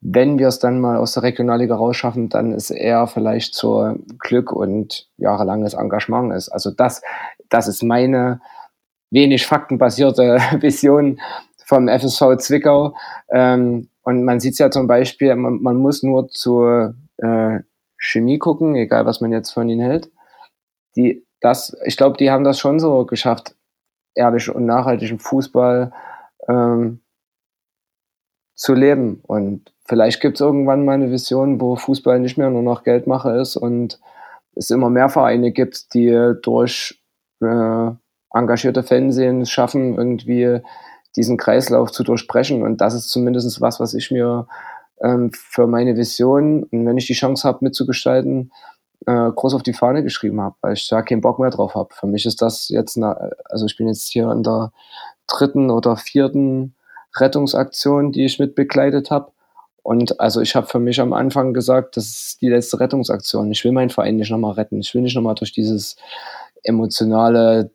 [0.00, 4.52] wenn wir es dann mal aus der Regionalliga rausschaffen, dann ist eher vielleicht so Glück
[4.52, 6.48] und jahrelanges Engagement ist.
[6.48, 7.02] Also das,
[7.48, 8.40] das ist meine
[9.10, 11.20] wenig faktenbasierte Vision
[11.64, 12.94] vom FSV Zwickau.
[13.30, 17.58] Ähm, und man sieht es ja zum Beispiel, man, man muss nur zur äh,
[17.98, 20.10] Chemie gucken, egal was man jetzt von ihnen hält.
[20.96, 23.54] Die, das, ich glaube, die haben das schon so geschafft,
[24.14, 25.92] ehrlich und nachhaltigen Fußball
[26.48, 27.00] ähm,
[28.54, 29.20] zu leben.
[29.26, 33.30] Und vielleicht gibt es irgendwann mal eine Vision, wo Fußball nicht mehr nur noch Geldmache
[33.38, 34.00] ist und
[34.54, 37.00] es immer mehr Vereine gibt, die durch
[37.40, 37.90] äh,
[38.32, 40.60] engagierte Fernsehen schaffen, irgendwie
[41.16, 42.62] diesen Kreislauf zu durchbrechen.
[42.62, 44.48] Und das ist zumindest was, was ich mir
[45.00, 48.52] ähm, für meine Vision und wenn ich die Chance habe, mitzugestalten,
[49.06, 51.94] äh, groß auf die Fahne geschrieben habe, weil ich da keinen Bock mehr drauf habe.
[51.94, 54.72] Für mich ist das jetzt, eine, also ich bin jetzt hier in der
[55.26, 56.74] dritten oder vierten
[57.16, 59.32] Rettungsaktion, die ich mit begleitet habe.
[59.82, 63.50] Und also ich habe für mich am Anfang gesagt, das ist die letzte Rettungsaktion.
[63.50, 64.80] Ich will meinen Verein nicht nochmal retten.
[64.80, 65.96] Ich will nicht nochmal durch dieses
[66.62, 67.70] emotionale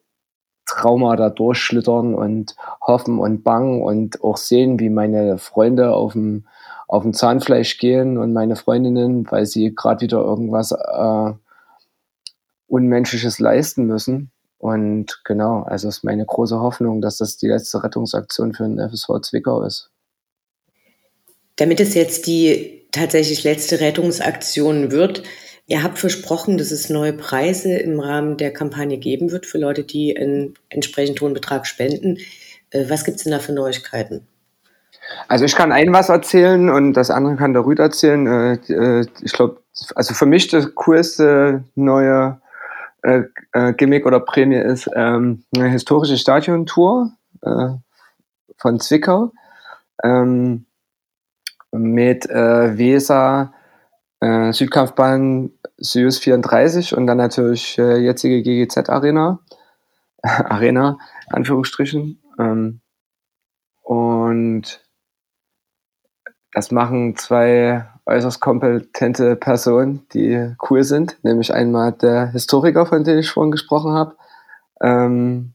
[0.66, 6.46] Trauma da durchschlittern und hoffen und bangen und auch sehen, wie meine Freunde auf dem,
[6.88, 11.34] auf dem Zahnfleisch gehen und meine Freundinnen, weil sie gerade wieder irgendwas äh,
[12.68, 14.32] Unmenschliches leisten müssen.
[14.58, 19.20] Und genau, also ist meine große Hoffnung, dass das die letzte Rettungsaktion für den FSV
[19.22, 19.92] Zwickau ist.
[21.58, 25.24] Damit es jetzt die tatsächlich letzte Rettungsaktion wird,
[25.66, 29.84] Ihr habt versprochen, dass es neue Preise im Rahmen der Kampagne geben wird für Leute,
[29.84, 32.18] die einen entsprechend hohen Betrag spenden.
[32.72, 34.28] Äh, was gibt es denn da für Neuigkeiten?
[35.28, 38.28] Also ich kann ein was erzählen und das andere kann der Rüd erzählen.
[38.28, 39.62] Äh, äh, ich glaube,
[39.96, 42.40] also für mich das coolste neue
[43.76, 47.12] Gimmick oder Prämie ist ähm, eine historische Stadiontour
[47.42, 49.34] von Zwickau
[50.02, 50.66] ähm,
[51.74, 53.54] mit Weser,
[54.24, 59.40] äh, Südkampfbahn Süß 34 und dann natürlich äh, jetzige GGZ Arena.
[60.24, 60.98] Arena,
[61.30, 62.22] Anführungsstrichen.
[62.40, 62.82] Ähm,
[63.82, 64.82] und
[66.54, 73.18] das machen zwei äußerst kompetente Personen, die cool sind, nämlich einmal der Historiker, von dem
[73.18, 74.16] ich vorhin gesprochen habe,
[74.82, 75.54] ähm,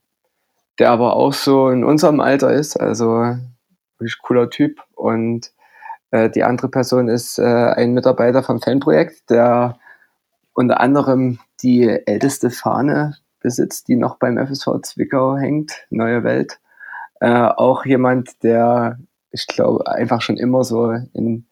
[0.78, 3.36] der aber auch so in unserem Alter ist, also
[3.98, 5.52] wirklich cooler Typ und
[6.10, 9.78] äh, die andere Person ist äh, ein Mitarbeiter vom Fanprojekt, der
[10.54, 16.58] unter anderem die älteste Fahne besitzt, die noch beim FSV Zwickau hängt, Neue Welt.
[17.20, 18.98] Äh, auch jemand, der,
[19.30, 21.46] ich glaube, einfach schon immer so in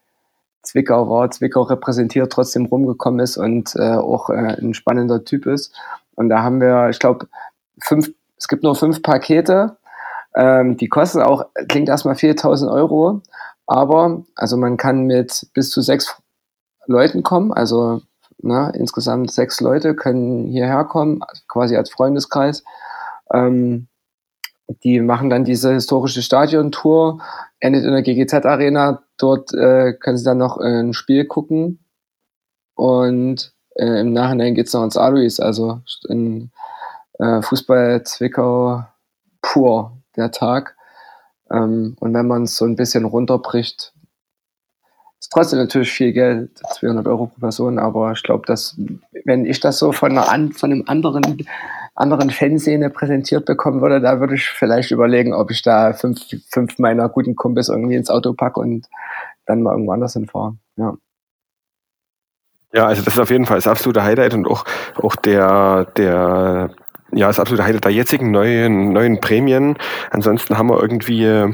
[0.63, 5.75] Zwickau war, Zwickau repräsentiert, trotzdem rumgekommen ist und äh, auch äh, ein spannender Typ ist.
[6.15, 7.29] Und da haben wir, ich glaube,
[7.81, 9.77] fünf, es gibt nur fünf Pakete.
[10.35, 13.23] Ähm, die kosten auch, klingt erstmal 4000 Euro,
[13.67, 16.17] aber also man kann mit bis zu sechs
[16.87, 18.03] Leuten kommen, also
[18.39, 22.65] ne, insgesamt sechs Leute können hierher kommen, quasi als Freundeskreis.
[23.33, 23.89] Ähm,
[24.83, 27.21] die machen dann diese historische Stadiontour,
[27.61, 29.03] endet in der GGZ-Arena.
[29.17, 31.85] Dort äh, können sie dann noch ein Spiel gucken.
[32.75, 36.51] Und äh, im Nachhinein geht's noch ins Alois, also in
[37.19, 38.85] äh, Fußball Zwickau
[39.41, 40.77] pur, der Tag.
[41.51, 43.93] Ähm, und wenn man es so ein bisschen runterbricht,
[45.19, 48.77] ist trotzdem natürlich viel Geld, 200 Euro pro Person, aber ich glaube, dass
[49.25, 51.47] wenn ich das so von, einer, von einem anderen,
[51.95, 56.79] anderen Fanszene präsentiert bekommen würde, da würde ich vielleicht überlegen, ob ich da fünf, fünf
[56.79, 58.87] meiner guten Kumpels irgendwie ins Auto packe und
[59.47, 60.57] dann mal irgendwo anders hinfahre.
[60.77, 60.97] Ja.
[62.73, 64.65] Ja, also das ist auf jeden Fall das absolute Highlight und auch,
[64.97, 66.71] auch der, der
[67.17, 69.77] ja, ist absolut Highlight der jetzigen neuen, neuen Prämien.
[70.11, 71.51] Ansonsten haben wir irgendwie äh,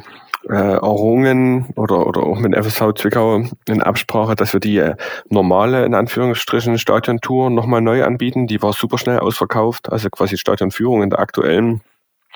[0.48, 4.96] errungen oder, oder auch mit FSV Zwickau in Absprache, dass wir die äh,
[5.28, 8.48] normale, in Anführungsstrichen, Stadiontour nochmal neu anbieten.
[8.48, 11.80] Die war super schnell ausverkauft, also quasi Stadionführung in der aktuellen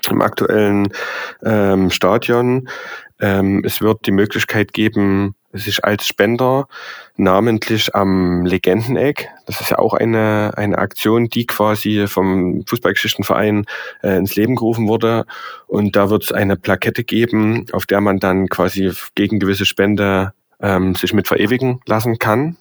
[0.08, 0.88] im aktuellen
[1.44, 2.68] ähm, Stadion.
[3.18, 6.68] Ähm, es wird die Möglichkeit geben, sich als Spender
[7.16, 13.64] namentlich am Legendeneck, das ist ja auch eine, eine Aktion, die quasi vom Fußballgeschichtenverein
[14.02, 15.24] äh, ins Leben gerufen wurde.
[15.66, 20.32] Und da wird es eine Plakette geben, auf der man dann quasi gegen gewisse Spende
[20.60, 22.56] ähm, sich mit verewigen lassen kann.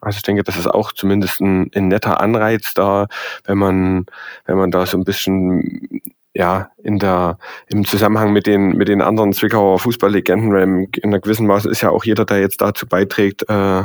[0.00, 3.08] Also ich denke, das ist auch zumindest ein, ein netter Anreiz da,
[3.44, 4.06] wenn man,
[4.44, 6.02] wenn man da so ein bisschen
[6.36, 11.46] ja, in der, im Zusammenhang mit den, mit den anderen Zwickauer Fußballlegenden, in einer gewissen
[11.46, 13.84] Maße ist ja auch jeder, der jetzt dazu beiträgt, äh,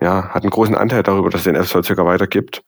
[0.00, 2.62] ja, hat einen großen Anteil darüber, dass es den FSV Zwickau weitergibt.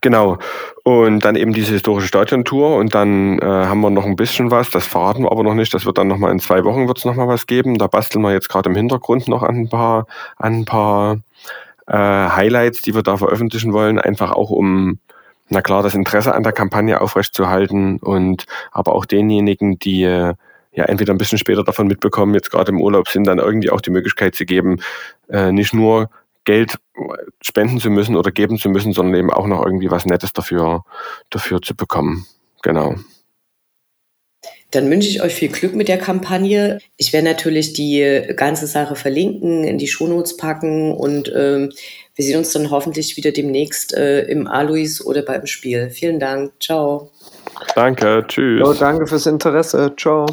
[0.00, 0.38] Genau.
[0.84, 4.70] Und dann eben diese historische Stadiontour und dann äh, haben wir noch ein bisschen was,
[4.70, 7.04] das verraten wir aber noch nicht, das wird dann nochmal in zwei Wochen wird es
[7.04, 7.76] nochmal was geben.
[7.76, 10.06] Da basteln wir jetzt gerade im Hintergrund noch an ein paar,
[10.36, 11.18] an ein paar
[11.88, 15.00] äh, Highlights, die wir da veröffentlichen wollen, einfach auch um
[15.50, 20.34] na klar, das Interesse an der Kampagne aufrechtzuerhalten und aber auch denjenigen, die äh,
[20.72, 23.80] ja entweder ein bisschen später davon mitbekommen, jetzt gerade im Urlaub sind, dann irgendwie auch
[23.80, 24.80] die Möglichkeit zu geben,
[25.28, 26.08] äh, nicht nur
[26.44, 26.76] Geld
[27.42, 30.84] spenden zu müssen oder geben zu müssen, sondern eben auch noch irgendwie was Nettes dafür,
[31.30, 32.26] dafür zu bekommen.
[32.62, 32.94] Genau.
[34.70, 36.78] Dann wünsche ich euch viel Glück mit der Kampagne.
[36.96, 41.72] Ich werde natürlich die ganze Sache verlinken, in die Shownotes packen und ähm,
[42.20, 45.88] wir sehen uns dann hoffentlich wieder demnächst äh, im Alois oder beim Spiel.
[45.88, 46.52] Vielen Dank.
[46.60, 47.10] Ciao.
[47.74, 48.24] Danke.
[48.28, 48.60] Tschüss.
[48.60, 49.94] Jo, danke fürs Interesse.
[49.96, 50.26] Ciao.